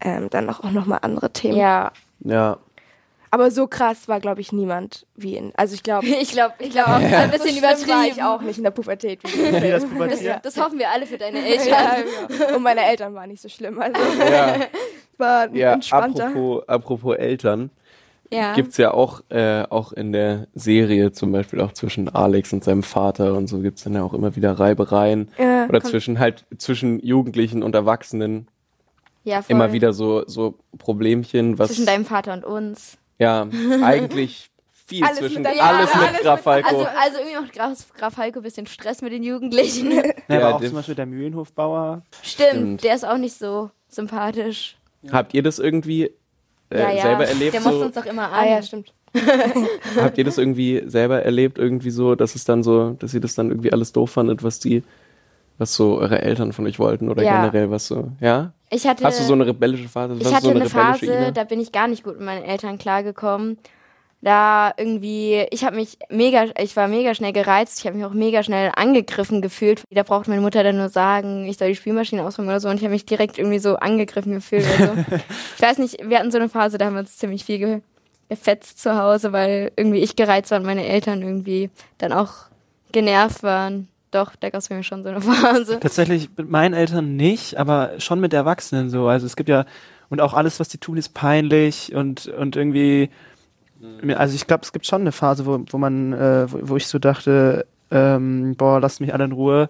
ähm, 0.00 0.28
dann 0.30 0.50
auch, 0.50 0.60
auch 0.64 0.70
nochmal 0.72 0.98
andere 1.02 1.30
Themen. 1.32 1.56
Ja. 1.56 1.92
Ja. 2.20 2.58
Aber 3.30 3.50
so 3.50 3.66
krass 3.66 4.08
war, 4.08 4.20
glaube 4.20 4.42
ich, 4.42 4.52
niemand 4.52 5.06
wie 5.16 5.36
in. 5.36 5.52
Also 5.56 5.74
ich 5.74 5.82
glaube, 5.82 6.06
Ich 6.20 6.32
glaube, 6.32 6.54
ich 6.58 6.70
glaube 6.70 6.90
auch, 6.90 7.00
das 7.00 7.10
ist 7.10 7.14
ein 7.16 7.30
bisschen 7.30 7.46
so 7.46 7.48
schlimm 7.48 7.62
war 7.62 7.72
übertrieben. 7.78 8.16
ich 8.18 8.22
auch 8.22 8.42
nicht 8.42 8.58
in 8.58 8.64
der 8.64 8.70
Pubertät. 8.72 9.20
Wie 9.24 9.70
das. 9.70 9.86
Pubertier. 9.86 10.40
Das 10.42 10.56
hoffen 10.58 10.78
wir 10.78 10.90
alle 10.90 11.06
für 11.06 11.16
deine 11.16 11.38
Eltern. 11.42 11.68
ja, 11.68 11.96
genau. 12.28 12.56
Und 12.56 12.62
meine 12.62 12.84
Eltern 12.84 13.14
waren 13.14 13.30
nicht 13.30 13.40
so 13.40 13.48
schlimm. 13.48 13.80
Also 13.80 13.98
Ja, 14.30 14.56
war 15.18 15.48
ja 15.54 15.72
entspannter. 15.74 16.26
apropos, 16.26 16.68
apropos 16.68 17.16
Eltern. 17.16 17.70
Ja. 18.32 18.54
Gibt's 18.54 18.76
ja 18.78 18.92
auch, 18.94 19.20
äh, 19.28 19.64
auch 19.68 19.92
in 19.92 20.12
der 20.12 20.46
Serie 20.54 21.12
zum 21.12 21.32
Beispiel 21.32 21.60
auch 21.60 21.72
zwischen 21.72 22.08
Alex 22.08 22.52
und 22.52 22.64
seinem 22.64 22.82
Vater 22.82 23.34
und 23.34 23.46
so 23.46 23.58
gibt's 23.60 23.84
dann 23.84 23.94
ja 23.94 24.02
auch 24.02 24.14
immer 24.14 24.34
wieder 24.36 24.52
Reibereien. 24.58 25.28
Ja, 25.38 25.66
Oder 25.68 25.82
zwischen 25.82 26.18
halt, 26.18 26.44
zwischen 26.56 26.98
Jugendlichen 27.00 27.62
und 27.62 27.74
Erwachsenen 27.74 28.48
ja, 29.24 29.42
voll. 29.42 29.54
immer 29.54 29.72
wieder 29.72 29.92
so, 29.92 30.24
so 30.26 30.58
Problemchen, 30.78 31.58
was, 31.58 31.68
Zwischen 31.68 31.86
deinem 31.86 32.04
Vater 32.06 32.32
und 32.32 32.44
uns. 32.44 32.96
ja, 33.18 33.46
eigentlich 33.82 34.50
viel 34.86 35.04
Alles 35.04 35.18
zwischen, 35.18 35.42
mit 35.42 35.52
der- 35.54 35.64
alles 35.64 35.90
ja, 35.92 36.00
mit 36.00 36.08
alles 36.08 36.20
Graf 36.22 36.40
Falco. 36.42 36.68
Also, 36.68 36.84
also 37.00 37.18
irgendwie 37.18 37.36
macht 37.40 37.52
Graf, 37.52 37.92
Graf 37.94 38.14
Falco 38.14 38.40
ein 38.40 38.42
bisschen 38.42 38.66
Stress 38.66 39.00
mit 39.02 39.12
den 39.12 39.22
Jugendlichen. 39.22 39.92
Ja, 39.92 40.02
Ja, 40.28 40.48
aber 40.48 40.56
auch 40.56 40.60
zum 40.60 40.72
Beispiel 40.74 40.94
der 40.94 41.06
Mühlenhofbauer. 41.06 42.02
Stimmt, 42.22 42.48
Stimmt. 42.50 42.84
der 42.84 42.94
ist 42.94 43.04
auch 43.06 43.18
nicht 43.18 43.34
so 43.38 43.70
sympathisch. 43.88 44.76
Habt 45.10 45.34
ihr 45.34 45.42
das 45.42 45.58
irgendwie 45.58 46.10
äh, 46.72 46.80
ja, 46.82 46.90
ja. 46.90 47.02
selber 47.02 47.26
erlebt? 47.26 47.54
Der 47.54 47.60
motzt 47.60 47.78
So, 47.78 47.84
uns 47.84 47.94
doch 47.94 48.06
immer 48.06 48.24
an. 48.24 48.32
Ah 48.32 48.46
ja, 48.46 48.62
stimmt. 48.62 48.92
habt 49.96 50.16
ihr 50.18 50.24
das 50.24 50.38
irgendwie 50.38 50.82
selber 50.86 51.22
erlebt, 51.22 51.58
irgendwie 51.58 51.90
so, 51.90 52.14
dass 52.14 52.34
es 52.34 52.44
dann 52.44 52.62
so, 52.62 52.96
dass 52.98 53.12
ihr 53.12 53.20
das 53.20 53.34
dann 53.34 53.50
irgendwie 53.50 53.72
alles 53.72 53.92
doof 53.92 54.10
fandet, 54.10 54.42
was 54.42 54.58
die, 54.58 54.82
was 55.58 55.74
so 55.74 55.98
eure 55.98 56.22
Eltern 56.22 56.52
von 56.52 56.66
euch 56.66 56.78
wollten 56.78 57.10
oder 57.10 57.22
Ja. 57.22 57.40
generell 57.42 57.70
was 57.70 57.86
so, 57.86 58.10
ja? 58.20 58.52
Ich 58.70 58.86
hatte, 58.86 59.04
Hast 59.04 59.20
du 59.20 59.24
so 59.24 59.34
eine 59.34 59.46
rebellische 59.46 59.88
Phase? 59.88 60.14
ich 60.18 60.24
hatte 60.32 60.44
so 60.46 60.50
eine 60.50 60.60
rebellische 60.64 60.76
Phase, 60.76 61.04
Ina? 61.06 61.30
da 61.30 61.44
bin 61.44 61.60
ich 61.60 61.72
gar 61.72 61.88
nicht 61.88 62.04
gut 62.04 62.16
mit 62.16 62.24
meinen 62.24 62.42
Eltern 62.44 62.78
klargekommen. 62.78 63.58
Da 64.24 64.72
irgendwie, 64.76 65.46
ich 65.50 65.64
habe 65.64 65.74
mich 65.74 65.98
mega, 66.08 66.44
ich 66.56 66.76
war 66.76 66.86
mega 66.86 67.12
schnell 67.12 67.32
gereizt, 67.32 67.80
ich 67.80 67.86
habe 67.86 67.96
mich 67.96 68.06
auch 68.06 68.12
mega 68.12 68.44
schnell 68.44 68.70
angegriffen 68.76 69.42
gefühlt. 69.42 69.82
Da 69.90 70.04
braucht 70.04 70.28
meine 70.28 70.40
Mutter 70.40 70.62
dann 70.62 70.76
nur 70.76 70.90
sagen, 70.90 71.46
ich 71.46 71.58
soll 71.58 71.68
die 71.68 71.74
Spielmaschine 71.74 72.24
ausräumen 72.24 72.48
oder 72.48 72.60
so 72.60 72.68
und 72.68 72.76
ich 72.76 72.84
habe 72.84 72.92
mich 72.92 73.04
direkt 73.04 73.38
irgendwie 73.38 73.58
so 73.58 73.76
angegriffen 73.76 74.34
gefühlt. 74.34 74.64
Also. 74.78 74.94
ich 75.56 75.62
weiß 75.62 75.78
nicht, 75.78 76.08
wir 76.08 76.20
hatten 76.20 76.30
so 76.30 76.38
eine 76.38 76.48
Phase, 76.48 76.78
da 76.78 76.86
haben 76.86 76.94
wir 76.94 77.00
uns 77.00 77.18
ziemlich 77.18 77.44
viel 77.44 77.58
ge 77.58 77.80
gefetzt 78.28 78.80
zu 78.80 78.96
Hause, 78.96 79.32
weil 79.32 79.72
irgendwie 79.76 79.98
ich 79.98 80.16
gereizt 80.16 80.50
war 80.50 80.58
und 80.58 80.64
meine 80.64 80.86
Eltern 80.86 81.20
irgendwie 81.20 81.68
dann 81.98 82.14
auch 82.14 82.32
genervt 82.90 83.42
waren. 83.42 83.88
Doch, 84.10 84.36
da 84.36 84.48
gab 84.48 84.60
es 84.60 84.70
mich 84.70 84.86
schon 84.86 85.02
so 85.02 85.10
eine 85.10 85.20
Phase. 85.22 85.80
Tatsächlich 85.80 86.30
mit 86.36 86.48
meinen 86.48 86.72
Eltern 86.72 87.16
nicht, 87.16 87.58
aber 87.58 87.90
schon 87.98 88.20
mit 88.20 88.32
Erwachsenen 88.32 88.88
so. 88.88 89.08
Also 89.08 89.26
es 89.26 89.36
gibt 89.36 89.50
ja, 89.50 89.66
und 90.08 90.20
auch 90.20 90.32
alles, 90.32 90.60
was 90.60 90.68
die 90.68 90.78
tun, 90.78 90.96
ist 90.96 91.12
peinlich 91.12 91.94
und, 91.94 92.26
und 92.26 92.56
irgendwie, 92.56 93.10
also 94.16 94.34
ich 94.34 94.46
glaube, 94.46 94.62
es 94.64 94.72
gibt 94.72 94.86
schon 94.86 95.00
eine 95.02 95.12
Phase, 95.12 95.46
wo, 95.46 95.60
wo 95.70 95.78
man, 95.78 96.12
äh, 96.12 96.46
wo, 96.52 96.58
wo 96.70 96.76
ich 96.76 96.86
so 96.86 96.98
dachte, 96.98 97.66
ähm, 97.90 98.54
boah, 98.56 98.80
lasst 98.80 99.00
mich 99.00 99.12
alle 99.12 99.24
in 99.24 99.32
Ruhe. 99.32 99.68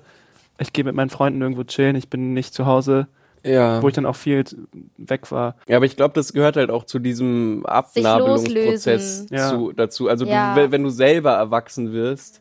Ich 0.59 0.73
gehe 0.73 0.85
mit 0.85 0.95
meinen 0.95 1.11
Freunden 1.11 1.41
irgendwo 1.43 1.65
chillen, 1.65 1.97
ich 1.97 2.09
bin 2.09 2.35
nicht 2.35 2.55
zu 2.55 2.67
Hause, 2.67 3.09
Ja. 3.43 3.83
wo 3.83 3.89
ich 3.89 3.95
dann 3.95 4.07
auch 4.07 4.15
viel 4.17 4.45
weg 4.99 5.33
war. 5.33 5.57
ja, 5.67 5.77
aber 5.77 5.87
ich 5.87 5.97
glaube, 5.97 6.15
das 6.15 6.33
gehört 6.33 6.57
halt 6.57 6.71
auch 6.71 6.85
zu 6.85 6.99
diesem 7.01 7.65
Abnabelungsprozess. 7.67 9.27
Ja. 9.31 9.49
zu, 9.51 9.73
dazu. 9.73 10.09
Also 10.09 10.25
Ja. 10.25 10.55
du, 10.55 10.61
wenn- 10.61 10.73
wenn 10.73 10.83
du 10.85 10.91
selber 10.91 11.33
erwachsen 11.33 11.93
wirst, 11.93 12.41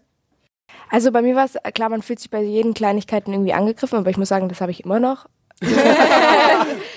Also 0.89 1.11
bei 1.11 1.21
mir 1.21 1.35
war 1.35 1.45
es, 1.45 1.55
klar, 1.73 1.89
man 1.89 2.01
fühlt 2.01 2.19
sich 2.19 2.29
bei 2.29 2.41
jeden 2.43 2.73
Kleinigkeiten 2.73 3.31
irgendwie 3.33 3.53
angegriffen, 3.53 3.97
aber 3.97 4.09
ich 4.09 4.17
muss 4.17 4.27
sagen, 4.29 4.49
das 4.49 4.59
habe 4.61 4.71
ich 4.71 4.83
immer 4.83 4.99
noch. 4.99 5.25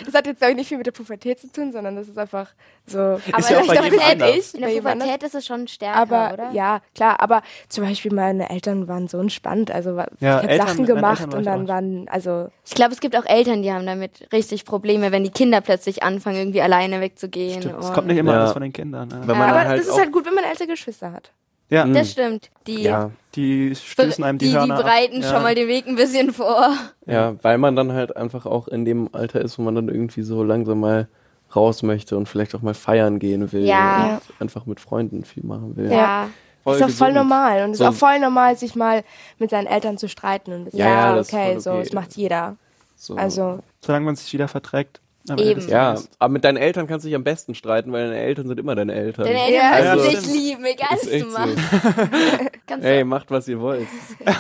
das 0.05 0.15
hat 0.15 0.27
jetzt, 0.27 0.39
glaube 0.39 0.53
ich, 0.53 0.57
nicht 0.59 0.69
viel 0.69 0.79
mit 0.79 0.87
der 0.87 0.93
Pubertät 0.93 1.39
zu 1.41 1.51
tun, 1.51 1.73
sondern 1.73 1.97
das 1.97 2.09
ist 2.09 2.19
einfach 2.19 2.49
so. 2.87 2.99
Aber 2.99 3.19
Ist 3.39 3.51
ja 3.51 3.59
auch 3.59 3.63
in 3.63 3.67
bei 3.69 3.75
der 3.75 3.85
jedem 3.85 4.01
anders. 4.01 4.55
In 4.55 4.61
der 4.61 4.67
Bei 4.69 4.73
jedem 4.73 4.87
anders. 4.87 5.09
Pubertät 5.09 5.23
ist 5.27 5.35
es 5.35 5.47
schon 5.47 5.69
stärker, 5.69 5.97
Aber 5.99 6.35
oder? 6.35 6.51
ja, 6.53 6.81
klar, 6.95 7.21
aber 7.21 7.43
zum 7.69 7.85
Beispiel 7.85 8.13
meine 8.13 8.51
Eltern 8.51 8.89
waren 8.89 9.09
so 9.09 9.19
entspannt. 9.19 9.71
Also 9.71 9.97
Ja, 10.21 10.43
ich 10.43 10.49
habe 10.49 10.57
Sachen 10.57 10.87
gemacht 10.87 11.23
und 11.33 11.39
ich 11.41 11.45
dann 11.45 11.69
waren, 11.69 12.09
also 12.09 12.49
Ich 12.65 12.75
glaube, 12.75 12.93
es 12.93 13.01
gibt 13.01 13.17
auch 13.17 13.27
Eltern, 13.27 13.63
die 13.63 13.73
haben 13.73 13.87
damit 13.87 14.29
richtig 14.33 14.65
Probleme, 14.65 15.13
wenn 15.13 15.25
die 15.25 15.31
Kinder 15.31 15.61
plötzlich 15.61 16.03
anfangen, 16.03 16.37
irgendwie 16.37 16.63
alleine 16.63 17.01
wegzugehen. 17.01 17.63
Stimmt, 17.63 17.81
es 17.81 17.93
kommt 17.93 18.07
nicht 18.09 18.19
immer 18.19 18.33
Ja. 18.33 18.41
alles 18.41 18.53
von 18.53 18.63
den 18.63 18.73
Kindern. 18.73 19.09
Man 19.09 19.31
aber 19.31 19.65
halt 19.69 19.81
das 19.81 19.87
ist 19.89 19.99
halt 19.99 20.13
gut, 20.13 20.27
wenn 20.27 20.35
man 20.35 20.45
ältere 20.45 20.69
Geschwister 20.69 21.13
hat. 21.13 21.31
Ja 21.71 21.85
Mhm. 21.87 21.95
Das 21.95 22.11
stimmt. 22.13 22.51
Die, 22.67 22.83
ja, 22.83 23.11
die 23.35 23.75
stößen 23.75 24.23
einem 24.25 24.39
die, 24.39 24.47
die, 24.47 24.51
die 24.53 24.57
Hörner 24.59 24.77
ab. 24.77 24.83
bereiten 24.85 25.23
ja. 25.23 25.31
schon 25.33 25.43
mal 25.43 25.55
den 25.55 25.69
Weg 25.69 25.87
ein 25.87 25.97
bisschen 25.97 26.33
vor. 26.33 26.73
ja, 27.07 27.35
weil 27.43 27.59
man 27.59 27.77
dann 27.77 27.93
halt 27.93 28.17
einfach 28.17 28.47
auch 28.47 28.69
in 28.69 28.85
dem 28.85 29.09
Alter 29.13 29.41
ist, 29.41 29.59
wo 29.59 29.63
man 29.63 29.75
dann 29.75 29.89
irgendwie 29.89 30.23
so 30.23 30.43
langsam 30.43 30.81
mal 30.81 31.09
raus 31.55 31.83
möchte 31.83 32.17
und 32.17 32.29
vielleicht 32.29 32.55
auch 32.55 32.63
mal 32.63 32.75
feiern 32.75 33.19
gehen 33.19 33.53
will 33.53 33.65
Ja. 33.65 34.21
und 34.29 34.41
einfach 34.43 34.67
mit 34.67 34.81
Freunden 34.81 35.25
viel 35.25 35.45
machen 35.45 35.77
will. 35.77 35.91
Ja. 35.91 36.29
Voll 36.65 36.77
ist 36.77 36.83
auch 36.83 36.89
voll 36.89 37.13
normal. 37.13 37.63
Und 37.65 37.73
es 37.73 37.79
So- 37.79 37.85
ist 37.85 37.91
auch 37.91 37.95
voll 37.95 38.19
normal, 38.19 38.57
sich 38.57 38.75
mal 38.75 39.05
mit 39.39 39.51
seinen 39.51 39.67
Eltern 39.67 39.99
zu 39.99 40.09
streiten. 40.09 40.53
Und 40.53 40.65
Ja, 40.65 40.69
ist 40.73 40.79
ja, 40.79 40.87
ja, 40.89 41.15
das 41.17 41.29
ist 41.29 41.35
okay, 41.35 41.53
voll 41.53 41.61
so, 41.61 41.71
okay. 41.73 41.83
das 41.85 41.93
macht 41.93 42.17
jeder. 42.17 42.57
So. 42.97 43.17
Also, 43.17 43.59
Solange 43.83 44.07
man 44.07 44.17
sich 44.17 44.33
wieder 44.33 44.49
verträgt. 44.49 45.01
Am 45.29 45.39
Eben. 45.39 45.67
Ja, 45.69 45.97
aber 46.19 46.33
mit 46.33 46.45
deinen 46.45 46.57
Eltern 46.59 46.87
kannst 46.87 47.05
du 47.05 47.09
dich 47.09 47.17
am 47.17 47.25
besten 47.25 47.55
streiten, 47.55 47.93
weil 47.93 48.09
deine 48.09 48.21
Eltern 48.21 48.47
sind 48.49 48.59
immer 48.61 48.75
deine 48.75 48.95
Eltern. 48.95 49.25
Deine 49.25 49.41
Eltern 49.47 49.55
Ja, 49.55 49.71
also- 49.93 50.11
dich 50.11 50.27
lieben, 50.27 50.65
egal 50.65 50.89
was 50.93 51.01
du 51.03 51.19
so. 51.21 51.27
machst. 51.39 51.57
Kannst 52.67 52.87
Ey, 52.87 53.05
macht 53.05 53.31
was 53.31 53.49
ihr 53.49 53.61
wollt. 53.61 53.87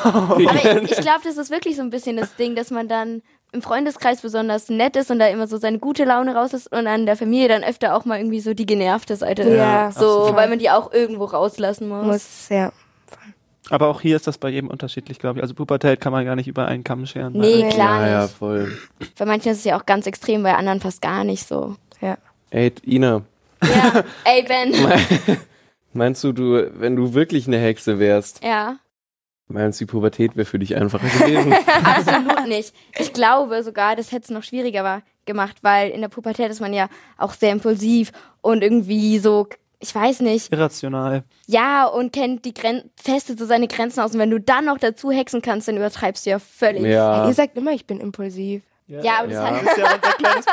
aber 0.02 0.38
ich, 0.38 0.90
ich 0.92 0.96
glaube, 1.00 1.20
das 1.24 1.36
ist 1.36 1.50
wirklich 1.50 1.76
so 1.76 1.82
ein 1.82 1.90
bisschen 1.90 2.16
das 2.16 2.36
Ding, 2.36 2.54
dass 2.54 2.70
man 2.70 2.88
dann 2.88 3.22
im 3.52 3.62
Freundeskreis 3.62 4.20
besonders 4.20 4.68
nett 4.68 4.96
ist 4.96 5.10
und 5.12 5.20
da 5.20 5.28
immer 5.28 5.46
so 5.46 5.56
seine 5.58 5.78
gute 5.78 6.04
Laune 6.04 6.34
raus 6.34 6.52
ist 6.54 6.70
und 6.72 6.86
an 6.88 7.06
der 7.06 7.16
Familie 7.16 7.48
dann 7.48 7.62
öfter 7.62 7.94
auch 7.96 8.04
mal 8.04 8.18
irgendwie 8.18 8.40
so 8.40 8.52
die 8.52 8.66
genervte 8.66 9.14
Seite. 9.16 9.42
Ja, 9.48 9.92
so, 9.92 10.06
absolut. 10.22 10.36
weil 10.36 10.48
man 10.48 10.58
die 10.58 10.70
auch 10.70 10.92
irgendwo 10.92 11.24
rauslassen 11.24 11.88
muss. 11.88 12.04
muss, 12.04 12.48
ja. 12.48 12.72
Aber 13.70 13.88
auch 13.88 14.00
hier 14.02 14.16
ist 14.16 14.26
das 14.26 14.36
bei 14.38 14.50
jedem 14.50 14.68
unterschiedlich, 14.68 15.18
glaube 15.18 15.38
ich. 15.38 15.42
Also 15.42 15.54
Pubertät 15.54 16.00
kann 16.00 16.12
man 16.12 16.24
gar 16.24 16.36
nicht 16.36 16.46
über 16.48 16.66
einen 16.66 16.84
Kamm 16.84 17.06
scheren. 17.06 17.32
Nee, 17.32 17.68
klar 17.70 18.02
ja, 18.06 18.12
ja, 18.12 18.22
nicht. 18.24 18.34
voll. 18.36 18.76
Bei 19.18 19.24
manchen 19.24 19.52
ist 19.52 19.58
es 19.58 19.64
ja 19.64 19.78
auch 19.78 19.86
ganz 19.86 20.06
extrem, 20.06 20.42
bei 20.42 20.54
anderen 20.54 20.80
fast 20.80 21.00
gar 21.00 21.24
nicht 21.24 21.46
so. 21.46 21.76
ja. 22.00 22.18
Ey, 22.50 22.72
Ina, 22.86 23.22
Ja, 23.62 24.04
ey 24.24 24.42
Ben. 24.46 24.72
meinst 25.92 26.22
du, 26.24 26.32
du, 26.32 26.70
wenn 26.78 26.94
du 26.96 27.14
wirklich 27.14 27.46
eine 27.46 27.58
Hexe 27.58 27.98
wärst, 27.98 28.44
Ja, 28.44 28.76
meinst 29.48 29.80
du, 29.80 29.86
die 29.86 29.90
Pubertät 29.90 30.36
wäre 30.36 30.44
für 30.44 30.58
dich 30.58 30.76
einfacher 30.76 31.08
gewesen? 31.18 31.54
absolut 31.84 32.46
nicht. 32.46 32.74
Ich 32.98 33.12
glaube 33.12 33.62
sogar, 33.62 33.96
das 33.96 34.12
hätte 34.12 34.24
es 34.24 34.30
noch 34.30 34.42
schwieriger 34.42 34.84
war- 34.84 35.02
gemacht, 35.26 35.56
weil 35.62 35.90
in 35.90 36.02
der 36.02 36.08
Pubertät 36.08 36.50
ist 36.50 36.60
man 36.60 36.74
ja 36.74 36.88
auch 37.16 37.32
sehr 37.32 37.50
impulsiv 37.50 38.12
und 38.42 38.62
irgendwie 38.62 39.18
so, 39.18 39.48
ich 39.84 39.94
weiß 39.94 40.20
nicht, 40.20 40.50
Irrational. 40.52 41.24
ja, 41.46 41.86
und 41.86 42.12
kennt 42.12 42.44
die 42.44 42.54
Gren 42.54 42.90
testet 43.02 43.38
so 43.38 43.44
seine 43.46 43.68
Grenzen 43.68 44.00
aus. 44.00 44.12
Und 44.14 44.18
wenn 44.18 44.30
du 44.30 44.40
dann 44.40 44.64
noch 44.64 44.78
dazu 44.78 45.10
hexen 45.10 45.42
kannst, 45.42 45.68
dann 45.68 45.76
übertreibst 45.76 46.24
du 46.26 46.30
ja 46.30 46.38
völlig. 46.38 46.82
Ja. 46.84 47.26
Ihr 47.28 47.34
sagt 47.34 47.56
immer, 47.58 47.72
ich 47.72 47.86
bin 47.86 48.00
impulsiv. 48.00 48.62
Ja, 48.86 49.20
aber 49.20 49.28
das 49.28 49.36
Ja. 49.36 49.56
ist 49.58 49.76
ja 49.78 49.94
unser 49.94 50.12
kleines 50.12 50.46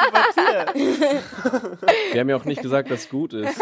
Pubertier. 0.74 1.78
Wir 2.14 2.20
haben 2.22 2.30
ja 2.30 2.36
auch 2.38 2.46
nicht 2.46 2.62
gesagt, 2.62 2.90
dass 2.92 3.02
es 3.02 3.10
gut 3.10 3.34
ist. 3.34 3.58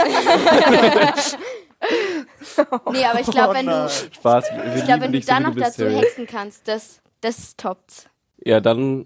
Nee, 2.92 3.06
aber 3.06 3.22
ich 3.22 3.28
glaube, 3.28 3.52
Oh 3.52 3.54
wenn 3.58 3.66
du, 3.68 3.90
Spaß, 3.90 4.50
ich 4.76 4.84
glaube, 4.86 5.02
wenn 5.02 5.12
du 5.14 5.22
so, 5.22 5.28
dann 5.28 5.44
wie 5.46 5.48
noch 5.50 5.56
dazu 5.56 5.84
Harry. 5.86 5.96
hexen 5.96 6.28
kannst, 6.28 6.68
das, 6.68 7.02
das 7.22 7.56
toppt's. 7.56 8.08
Ja, 8.44 8.60
dann, 8.60 9.06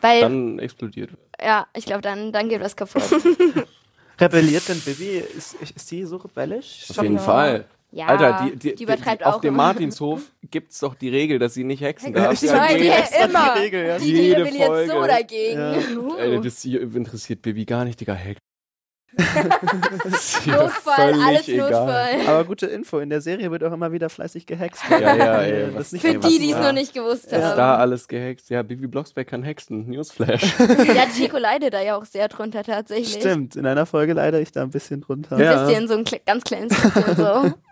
Weil, 0.00 0.20
dann 0.20 0.58
explodiert. 0.60 1.10
ja, 1.42 1.66
ich 1.74 1.86
glaube, 1.86 2.02
dann, 2.02 2.32
dann 2.32 2.48
geht 2.48 2.60
was 2.60 2.76
kaputt. 2.76 3.02
Rebelliert 4.20 4.68
denn 4.68 4.80
Bibi? 4.80 5.18
Ist, 5.36 5.54
ist 5.54 5.90
die 5.90 6.04
so 6.04 6.16
rebellisch? 6.16 6.86
Auf 6.90 7.02
jeden 7.02 7.18
Fall. 7.18 7.66
Ja, 7.90 8.06
Alter, 8.06 8.44
die, 8.44 8.56
die, 8.56 8.74
die 8.74 8.82
übertreibt 8.82 9.24
auf 9.24 9.36
auch 9.36 9.40
dem 9.40 9.54
immer. 9.54 9.64
Martinshof 9.64 10.20
gibt's 10.50 10.78
doch 10.80 10.94
die 10.94 11.08
Regel, 11.08 11.38
dass 11.38 11.54
sie 11.54 11.64
nicht 11.64 11.80
hexen 11.80 12.12
darf. 12.12 12.34
Ich 12.34 12.42
Ja, 12.42 12.66
die 12.68 12.88
extra 12.88 13.24
immer. 13.24 13.54
die 13.54 13.60
Regel, 13.60 13.86
ja. 13.86 13.98
Die, 13.98 14.04
die 14.04 14.20
Jede 14.20 14.44
rebelliert 14.44 14.66
Folge. 14.66 14.92
so 14.92 15.06
dagegen. 15.06 15.58
Ja. 15.58 15.98
Uh. 15.98 16.12
Alter, 16.18 16.40
das 16.40 16.64
interessiert 16.64 17.40
Bibi 17.42 17.64
gar 17.64 17.84
nicht, 17.84 17.98
Digga. 18.00 18.12
Hex. 18.12 18.38
Das 18.40 18.42
ist 18.42 18.44
ihr 18.44 18.97
Notfall, 20.46 21.14
alles 21.20 21.48
egal. 21.48 21.70
Notfall. 21.70 22.20
Aber 22.26 22.44
gute 22.44 22.66
Info, 22.66 22.98
in 22.98 23.10
der 23.10 23.20
Serie 23.20 23.50
wird 23.50 23.64
auch 23.64 23.72
immer 23.72 23.90
wieder 23.92 24.08
fleißig 24.10 24.46
gehext. 24.46 24.82
Ja, 24.90 24.98
ja, 25.16 25.40
ey, 25.42 25.78
ist 25.78 25.92
nicht 25.92 26.02
Für 26.02 26.08
ey, 26.08 26.14
nur 26.14 26.22
was 26.24 26.30
die, 26.30 26.38
die 26.38 26.50
es 26.50 26.56
da- 26.56 26.62
noch 26.62 26.72
nicht 26.72 26.94
gewusst 26.94 27.24
Ist 27.24 27.32
da 27.32 27.56
haben. 27.56 27.80
alles 27.80 28.06
gehext? 28.08 28.50
Ja, 28.50 28.62
Bibi 28.62 28.86
Blocksberg 28.86 29.26
kann 29.28 29.42
hexen. 29.42 29.88
Newsflash. 29.88 30.54
Ja, 30.94 31.06
Chico 31.14 31.38
leidet 31.38 31.74
da 31.74 31.80
ja 31.82 31.96
auch 31.96 32.04
sehr 32.04 32.28
drunter 32.28 32.62
tatsächlich. 32.62 33.14
Stimmt, 33.20 33.56
in 33.56 33.66
einer 33.66 33.86
Folge 33.86 34.12
leide 34.12 34.40
ich 34.40 34.52
da 34.52 34.62
ein 34.62 34.70
bisschen 34.70 35.00
drunter. 35.00 35.36
Ein 35.36 35.42
Ja. 35.44 35.64
bisschen, 35.64 35.88
so 35.88 35.94
ein 35.94 36.04
ganz 36.26 36.44
kleines 36.44 36.80
bisschen 36.80 37.16
so. 37.16 37.52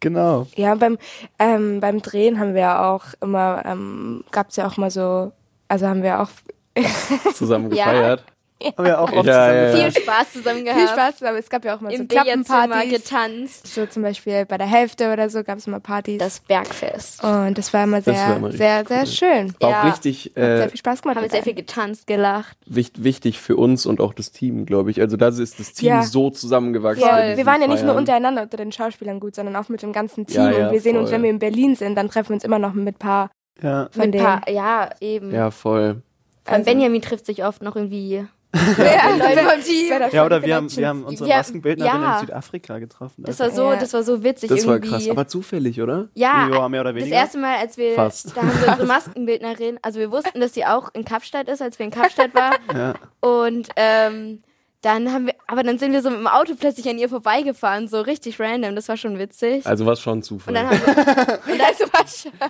Genau. 0.00 0.48
Ja, 0.56 0.74
beim, 0.74 0.98
ähm, 1.38 1.78
beim 1.78 2.02
Drehen 2.02 2.40
haben 2.40 2.54
wir 2.54 2.62
ja 2.62 2.90
auch 2.92 3.04
immer, 3.20 3.62
ähm, 3.64 4.24
gab 4.32 4.50
es 4.50 4.56
ja 4.56 4.66
auch 4.66 4.76
mal 4.76 4.90
so, 4.90 5.30
also 5.68 5.86
haben 5.86 6.02
wir 6.02 6.20
auch 6.20 6.28
Zusammen 7.34 7.70
Ja. 7.72 8.16
Haben 8.76 8.84
wir 8.84 9.00
auch 9.00 9.12
oft 9.12 9.26
Ja, 9.26 9.48
zusammen 9.48 9.54
ja, 9.56 9.76
ja. 9.76 9.90
Viel 9.90 10.02
Spaß 10.02 10.32
zusammen 10.32 10.64
gehabt. 10.64 10.78
viel 10.80 10.88
Spaß, 10.88 11.22
aber 11.22 11.38
es 11.38 11.48
gab 11.50 11.64
ja 11.64 11.76
auch 11.76 11.80
mal 11.80 11.90
so 11.90 11.96
Im 12.02 12.08
Billardzimmer 12.08 12.44
Klappenpartys. 12.44 12.92
getanzt. 13.04 13.66
So 13.74 13.86
zum 13.86 14.02
Beispiel 14.02 14.44
bei 14.46 14.58
der 14.58 14.66
Hälfte 14.66 15.12
oder 15.12 15.28
so 15.30 15.42
gab 15.42 15.58
es 15.58 15.66
mal 15.66 15.80
Partys. 15.80 16.18
Das 16.18 16.40
Bergfest. 16.40 17.22
und 17.24 17.56
das 17.58 17.72
war 17.72 17.84
immer 17.84 18.00
sehr, 18.02 18.14
war 18.14 18.36
immer 18.36 18.52
sehr, 18.52 18.80
richtig 18.80 18.88
sehr 18.88 19.00
cool. 19.00 19.06
schön. 19.46 19.54
War 19.60 19.70
Ja. 19.70 19.80
auch 19.80 19.84
richtig 19.86 20.32
Hat 20.36 20.42
äh, 20.42 20.56
sehr 20.58 20.68
viel 20.70 20.78
Spaß 20.78 21.02
gemacht. 21.02 21.16
Haben 21.16 21.24
wir 21.24 21.30
sehr 21.30 21.42
viel 21.42 21.54
getanzt, 21.54 22.06
gelacht. 22.06 22.56
wicht, 22.66 23.02
wichtig 23.04 23.38
für 23.40 23.56
uns 23.56 23.86
und 23.86 24.00
auch 24.00 24.14
das 24.14 24.32
Team, 24.32 24.66
glaube 24.66 24.90
ich. 24.90 25.00
Also 25.00 25.16
da 25.16 25.28
ist 25.28 25.58
das 25.58 25.72
Team 25.72 25.88
Ja. 25.88 26.02
so 26.02 26.30
zusammengewachsen. 26.30 27.02
Ja, 27.06 27.36
wir 27.36 27.46
waren 27.46 27.60
ja 27.60 27.66
nicht 27.68 27.80
nur 27.82 27.90
Feiern. 27.92 27.98
untereinander 27.98 28.42
unter 28.42 28.56
den 28.56 28.72
Schauspielern 28.72 29.20
gut, 29.20 29.34
sondern 29.34 29.56
auch 29.56 29.68
mit 29.68 29.82
dem 29.82 29.92
ganzen 29.92 30.26
Team. 30.26 30.36
Ja, 30.42 30.50
ja, 30.50 30.66
und 30.66 30.72
wir 30.72 30.80
sehen 30.80 30.96
uns, 30.96 31.08
voll. 31.10 31.16
wenn 31.16 31.22
wir 31.24 31.30
in 31.30 31.38
Berlin 31.38 31.74
sind, 31.76 31.94
dann 31.96 32.08
treffen 32.08 32.30
wir 32.30 32.34
uns 32.34 32.44
immer 32.44 32.58
noch 32.58 32.72
mit 32.74 32.96
ein 32.96 32.98
paar 32.98 33.30
Ja. 33.62 33.88
von 33.92 34.02
Mit 34.06 34.14
denen. 34.14 34.24
paar, 34.24 34.48
ja, 34.50 34.90
eben. 35.00 35.32
Ja, 35.32 35.50
voll. 35.50 36.02
Also- 36.44 36.64
Benjamin 36.64 37.00
trifft 37.02 37.26
sich 37.26 37.44
oft 37.44 37.62
noch 37.62 37.76
irgendwie. 37.76 38.26
Ja, 38.54 39.16
da 39.16 40.08
Ja, 40.10 40.24
oder 40.26 40.42
wir 40.42 40.56
haben, 40.56 40.74
wir 40.76 40.88
haben 40.88 41.04
unsere 41.04 41.28
Ja, 41.28 41.36
Maskenbildnerin 41.38 42.02
ja. 42.02 42.14
in 42.14 42.20
Südafrika 42.20 42.78
getroffen. 42.78 43.24
Das 43.24 43.40
war 43.40 43.50
so, 43.50 43.72
Ja. 43.72 43.76
das 43.76 43.92
war 43.94 44.02
so 44.02 44.22
witzig 44.22 44.50
Das 44.50 44.66
war 44.66 44.74
irgendwie. 44.74 44.90
krass. 44.90 45.08
Aber 45.08 45.26
zufällig, 45.26 45.80
oder? 45.80 46.08
ja, 46.14 46.48
ja, 46.50 46.68
mehr 46.68 46.80
oder 46.82 46.92
das 46.92 47.00
weniger. 47.00 47.16
erste 47.16 47.38
Mal, 47.38 47.56
als 47.56 47.76
wir, 47.76 47.94
Fast. 47.94 48.36
da 48.36 48.42
haben 48.42 48.60
wir 48.60 48.68
unsere 48.68 48.86
Maskenbildnerin, 48.86 49.78
also 49.82 50.00
wir 50.00 50.10
wussten, 50.10 50.40
dass 50.40 50.54
sie 50.54 50.66
auch 50.66 50.90
in 50.94 51.04
Kapstadt 51.04 51.48
ist, 51.48 51.62
als 51.62 51.78
wir 51.78 51.86
in 51.86 51.92
Kapstadt 51.92 52.34
waren. 52.34 52.56
Ja. 52.76 52.94
Und 53.20 53.68
ähm, 53.76 54.42
dann 54.82 55.12
haben 55.12 55.26
wir, 55.26 55.31
aber 55.52 55.62
dann 55.62 55.78
sind 55.78 55.92
wir 55.92 56.00
so 56.00 56.08
mit 56.08 56.18
dem 56.18 56.26
Auto 56.26 56.54
plötzlich 56.58 56.88
an 56.88 56.96
ihr 56.98 57.10
vorbeigefahren, 57.10 57.86
so 57.86 58.00
richtig 58.00 58.40
random. 58.40 58.74
Das 58.74 58.88
war 58.88 58.96
schon 58.96 59.18
witzig. 59.18 59.66
Also 59.66 59.84
war 59.84 59.96
schon 59.96 60.14
Und 60.14 60.22
Zufall. 60.24 60.54
dann 60.54 60.66
haben 60.70 60.80
wir, 60.80 60.88
und 61.52 61.58
dann 61.60 61.74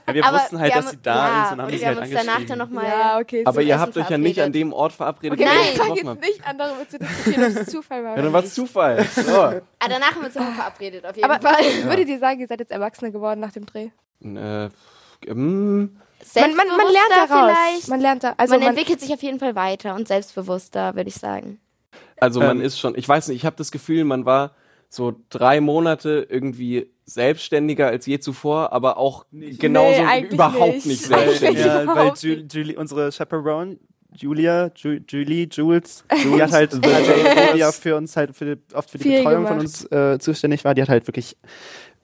Ja, 0.07 0.15
wir 0.15 0.25
aber 0.25 0.37
wussten 0.39 0.59
halt, 0.61 0.73
wir 0.73 0.77
dass 0.81 0.87
haben- 0.87 0.91
sie 0.93 1.03
da 1.03 1.15
ja, 1.29 1.45
ist 1.45 1.53
und 1.53 1.59
haben 1.61 1.67
und 1.67 1.73
sie 1.75 1.81
wir 1.81 1.87
halt 1.89 1.97
haben 1.97 2.03
uns 2.05 2.11
danach 2.13 2.25
dann 2.25 2.31
angeschrieben. 2.37 2.59
nochmal. 2.59 2.85
Ja, 2.89 3.19
okay. 3.19 3.43
aber 3.45 3.63
ihr 3.63 3.81
habt 3.81 3.97
euch 3.97 4.09
ja 4.09 4.19
nicht 4.19 4.41
an 4.41 4.53
dem 4.53 4.73
Ort 4.73 4.93
verabredet, 4.93 5.39
Okay, 5.39 5.49
wo 5.49 5.53
ihr 5.53 5.59
Nein. 5.59 5.69
ich 5.73 5.79
fange 5.79 5.95
jetzt 5.97 6.21
nicht 6.21 6.47
an, 6.47 6.59
darüber 6.59 6.89
zu 6.89 6.99
diskutieren, 6.99 7.57
ob 7.57 7.63
es 7.63 7.67
Zufall 7.71 8.05
war. 8.05 8.17
Ja, 8.17 8.23
dann 8.23 8.33
war 8.33 8.45
es. 8.45 8.55
Zufall. 8.55 9.05
So. 9.15 9.41
Ah, 9.41 9.61
danach 9.89 10.11
haben 10.13 10.21
wir 10.21 10.27
uns 10.27 10.35
nochmal 10.37 10.55
verabredet, 10.55 11.05
auf 11.05 11.17
jeden 11.17 11.29
Aber 11.29 11.41
Fall. 11.41 11.63
würdet 11.85 12.09
ihr 12.09 12.19
sagen, 12.21 12.39
ihr 12.41 12.47
seid 12.47 12.61
jetzt 12.61 12.71
Erwachsene 12.71 13.11
geworden 13.13 13.41
nach 13.41 13.51
dem 13.53 13.67
Dreh? 13.67 13.89
äh, 14.23 14.27
mm, 14.29 15.99
Man, 16.37 16.55
man, 16.55 16.69
man 16.69 16.87
lernt 16.87 17.11
daraus. 17.29 17.29
vielleicht. 17.57 17.89
Man 17.89 18.01
lernt 18.01 18.23
da, 18.25 18.35
also 18.37 18.55
man, 18.55 18.61
man, 18.61 18.69
entwickelt 18.71 19.01
sich 19.01 19.13
auf 19.13 19.23
jeden 19.23 19.39
Fall 19.41 19.55
weiter 19.57 19.95
und 19.97 20.07
selbstbewusster, 20.09 20.95
würde 20.95 21.09
ich 21.09 21.17
sagen. 21.17 21.59
Also 22.23 22.41
man 22.41 22.59
Ähm. 22.61 22.65
ist 22.65 22.79
schon, 22.79 22.97
ich 22.97 23.09
weiß 23.09 23.29
nicht, 23.29 23.37
ich 23.39 23.45
habe 23.47 23.57
das 23.57 23.71
Gefühl, 23.73 24.05
man 24.05 24.25
war 24.25 24.55
so 24.89 25.15
drei 25.31 25.61
Monate 25.61 26.27
irgendwie 26.29 26.91
selbstständiger 27.05 27.89
als 27.89 28.07
je 28.07 28.19
zuvor, 28.21 28.73
aber 28.73 28.97
auch 28.97 29.25
genauso 29.31 30.03
Nee, 30.05 30.27
überhaupt 30.31 30.75
nicht. 30.75 30.87
nicht 30.87 31.03
selbstständig. 31.05 31.65
Ja, 31.65 31.77
weil 31.79 31.83
Überhaupt 31.85 32.23
Ju 32.23 32.35
Julie, 32.51 32.79
unsere 32.79 33.11
Chaperone, 33.11 33.79
Julia, 34.15 34.71
Ju 34.77 34.99
Julie, 35.09 35.49
Jules, 35.51 36.05
die 36.13 36.43
hat 36.43 36.53
halt, 36.53 36.75
also, 36.75 37.13
die 37.55 37.59
ja 37.59 37.73
für 37.73 37.97
uns 37.97 38.15
halt 38.17 38.37
für, 38.37 38.59
oft 38.75 38.91
für 38.91 38.99
die 38.99 39.05
Viel 39.05 39.19
Betreuung 39.19 39.47
von 39.47 39.59
gemacht. 39.59 39.67
uns 39.67 39.91
äh, 39.91 40.19
zuständig 40.19 40.65
war, 40.65 40.75
die 40.75 40.83
hat 40.83 40.91
halt 40.91 41.09
wirklich 41.09 41.37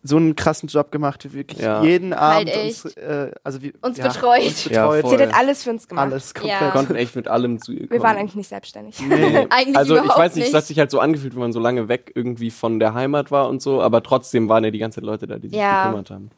so 0.05 0.17
einen 0.17 0.37
krassen 0.37 0.69
Job 0.69 0.93
gemacht, 0.93 1.25
wie 1.25 1.33
wirklich 1.35 1.59
Ja. 1.61 1.83
jeden 1.83 2.13
Abend 2.13 2.49
echt. 2.49 2.85
uns, 2.85 2.97
äh, 2.97 3.33
also 3.43 3.61
wie, 3.63 3.73
Uns 3.83 3.99
ja, 3.99 4.09
betreut. 4.09 4.43
Uns 4.47 4.65
Ja, 4.67 4.87
betreut. 4.87 5.01
voll. 5.03 5.19
sie 5.19 5.25
hat 5.27 5.35
alles 5.35 5.65
für 5.65 5.71
uns 5.71 5.89
gemacht. 5.89 6.05
alles 6.07 6.35
komplett. 6.35 6.53
Ja. 6.61 6.67
Wir 6.67 6.71
konnten 6.71 6.95
echt 6.95 7.17
mit 7.17 7.27
allem 7.29 7.61
zu 7.61 7.73
ihr 7.73 7.81
kommen. 7.81 7.91
Wir 7.91 8.03
waren 8.03 8.17
eigentlich 8.17 8.37
nicht 8.37 8.49
selbstständig. 8.49 9.01
Nee. 9.01 9.47
Eigentlich 9.51 9.77
also 9.77 9.97
ich 9.97 10.09
weiß 10.17 10.37
nicht, 10.37 10.49
es 10.49 10.55
hat 10.55 10.65
sich 10.67 10.79
halt 10.79 10.91
so 10.91 11.01
angefühlt, 11.01 11.35
wenn 11.35 11.41
man 11.41 11.53
so 11.53 11.61
lange 11.61 11.89
weg 11.89 12.13
irgendwie 12.15 12.51
von 12.51 12.79
der 12.79 12.95
Heimat 12.95 13.31
war 13.31 13.49
und 13.49 13.61
so, 13.61 13.83
aber 13.83 14.03
trotzdem 14.03 14.49
waren 14.49 14.63
ja 14.65 14.71
die 14.71 14.79
ganze 14.79 14.97
Zeit 15.01 15.05
Leute 15.05 15.27
da, 15.27 15.37
die 15.39 15.49
sich 15.49 15.59
Ja. 15.59 15.85
gekümmert 15.85 16.11
haben. 16.11 16.31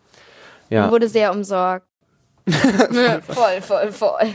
Man 0.71 0.79
Ja. 0.85 0.91
wurde 0.91 1.09
sehr 1.09 1.33
umsorgt. 1.33 1.87
voll, 2.51 3.61
voll, 3.61 3.93
voll. 3.93 4.29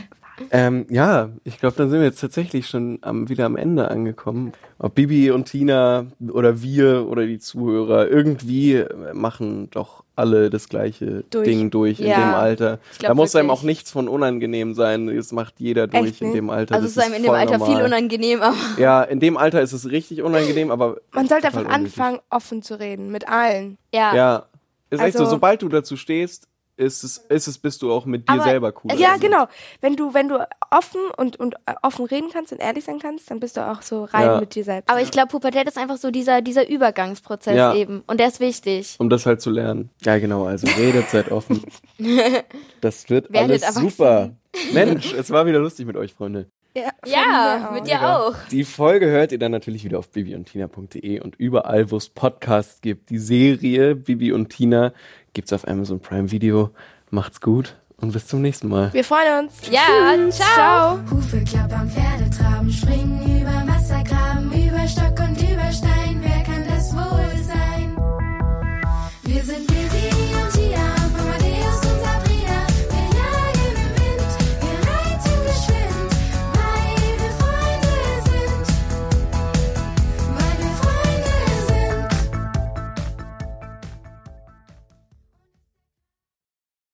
Ähm, 0.50 0.86
ja, 0.90 1.30
ich 1.44 1.58
glaube, 1.58 1.76
dann 1.76 1.88
sind 1.90 2.00
wir 2.00 2.06
jetzt 2.06 2.20
tatsächlich 2.20 2.66
schon 2.68 2.98
am, 3.02 3.28
wieder 3.28 3.46
am 3.46 3.56
Ende 3.56 3.90
angekommen. 3.90 4.52
Ob 4.78 4.94
Bibi 4.94 5.30
und 5.30 5.46
Tina 5.46 6.06
oder 6.30 6.60
wir 6.62 7.06
oder 7.08 7.26
die 7.26 7.38
Zuhörer, 7.38 8.08
irgendwie 8.08 8.74
äh, 8.74 9.14
machen 9.14 9.68
doch 9.70 10.04
alle 10.14 10.48
das 10.50 10.68
gleiche 10.68 11.24
Durch. 11.30 11.44
Ding 11.46 11.70
durch 11.70 12.00
in 12.00 12.06
Ja, 12.08 12.16
dem 12.20 12.34
Alter. 12.34 12.78
glaub 12.98 13.08
Da 13.10 13.14
muss 13.14 13.34
einem 13.36 13.48
wirklich. 13.48 13.60
auch 13.60 13.64
nichts 13.64 13.90
von 13.90 14.08
unangenehm 14.08 14.74
sein. 14.74 15.14
Das 15.14 15.32
macht 15.32 15.54
jeder 15.58 15.86
durch 15.86 16.04
Echt 16.04 16.20
in 16.22 16.28
nicht? 16.28 16.36
dem 16.38 16.50
Alter. 16.50 16.74
Also 16.74 16.86
es 16.86 16.96
ist 16.96 17.02
einem 17.02 17.14
in 17.14 17.22
dem 17.22 17.32
Alter 17.32 17.58
normal. 17.58 17.76
viel 17.76 17.84
unangenehm, 17.84 18.40
aber 18.42 18.56
Ja, 18.78 19.02
in 19.02 19.20
dem 19.20 19.36
Alter 19.36 19.60
ist 19.62 19.72
es 19.72 19.90
richtig 19.90 20.22
unangenehm, 20.22 20.70
aber 20.70 20.96
Man 21.12 21.28
sollte 21.28 21.46
einfach 21.48 21.60
unnötig. 21.60 21.76
anfangen, 21.84 22.18
offen 22.30 22.62
zu 22.62 22.78
reden 22.78 23.10
mit 23.10 23.28
allen. 23.28 23.78
ja. 23.92 24.14
Ja, 24.14 24.46
ist 24.90 25.00
echt 25.02 25.14
so, 25.16 25.20
Also- 25.24 25.32
sobald 25.32 25.62
du 25.62 25.68
dazu 25.68 25.96
stehst, 25.96 26.48
ist 26.76 27.04
es, 27.04 27.18
ist 27.28 27.46
es, 27.48 27.58
bist 27.58 27.80
du 27.82 27.90
auch 27.92 28.04
mit 28.04 28.28
dir 28.28 28.34
Aber- 28.34 28.42
selber 28.44 28.72
cool. 28.84 28.92
Ja, 28.98 29.12
Also, 29.12 29.20
genau. 29.26 29.46
Wenn 29.80 29.96
du, 29.96 30.12
wenn 30.14 30.28
du 30.28 30.46
offen 30.70 31.00
und, 31.16 31.38
und 31.40 31.54
offen 31.82 32.04
reden 32.06 32.28
kannst 32.32 32.52
und 32.52 32.58
ehrlich 32.58 32.84
sein 32.84 32.98
kannst, 33.00 33.30
dann 33.30 33.40
bist 33.40 33.56
du 33.56 33.66
auch 33.66 33.82
so 33.82 34.04
rein 34.04 34.24
Ja. 34.26 34.40
mit 34.40 34.54
dir 34.54 34.64
selbst. 34.64 34.90
Aber 34.90 35.00
ich 35.00 35.10
glaube, 35.10 35.28
Pubertät 35.28 35.66
ist 35.66 35.78
einfach 35.78 35.96
so 35.96 36.10
dieser, 36.10 36.42
dieser 36.42 36.68
Übergangsprozess 36.68 37.56
Ja. 37.56 37.74
eben. 37.74 38.02
Und 38.06 38.20
der 38.20 38.28
ist 38.28 38.40
wichtig. 38.40 38.96
Um 38.98 39.08
das 39.08 39.24
halt 39.26 39.40
zu 39.40 39.50
lernen. 39.50 39.90
Ja, 40.02 40.18
genau, 40.18 40.44
also 40.46 40.66
redet, 40.78 41.08
seid 41.08 41.30
offen. 41.32 41.62
Das 42.80 43.08
wird 43.10 43.32
Werdet 43.32 43.62
alles 43.64 43.74
super. 43.76 44.30
Mensch, 44.72 45.12
es 45.14 45.30
war 45.30 45.46
wieder 45.46 45.58
lustig 45.58 45.86
mit 45.86 45.96
euch, 45.96 46.14
Freunde. 46.14 46.46
ja, 46.74 46.90
Ja, 47.06 47.70
mit 47.72 47.86
dir 47.86 48.00
auch. 48.02 48.34
Die 48.50 48.64
Folge 48.64 49.06
hört 49.06 49.32
ihr 49.32 49.38
dann 49.38 49.52
natürlich 49.52 49.84
wieder 49.84 49.98
auf 49.98 50.10
bibiundtina.de 50.10 51.20
und 51.20 51.36
überall, 51.36 51.90
wo 51.90 51.96
es 51.96 52.08
Podcasts 52.08 52.80
gibt. 52.80 53.10
Die 53.10 53.18
Serie 53.18 53.94
Bibi 53.94 54.32
und 54.32 54.48
Tina 54.50 54.92
gibt's 55.36 55.52
auf 55.52 55.68
Amazon 55.68 56.00
Prime 56.00 56.30
Video. 56.30 56.70
Macht's 57.10 57.42
gut 57.42 57.76
und 57.98 58.12
bis 58.12 58.26
zum 58.26 58.40
nächsten 58.40 58.68
Mal. 58.68 58.90
Wir 58.94 59.04
freuen 59.04 59.44
uns. 59.44 59.52
Ja, 59.70 59.82
ciao. 60.30 60.98
Hufe 61.10 61.44
klappern, 61.44 61.90
Pferde 61.90 62.30
traben, 62.30 62.72
springen 62.72 63.20
über 63.40 63.70
Wassergraben, 63.70 64.50
über 64.50 64.88
Stock 64.88 65.20
und 65.20 65.36
über 65.42 65.70
Stein. 65.70 66.22
Wer 66.22 66.42
kann 66.42 66.64
das 66.66 66.94
wohl 66.94 67.42
sein? 67.44 67.96
Wir 69.24 69.44
sind 69.44 69.75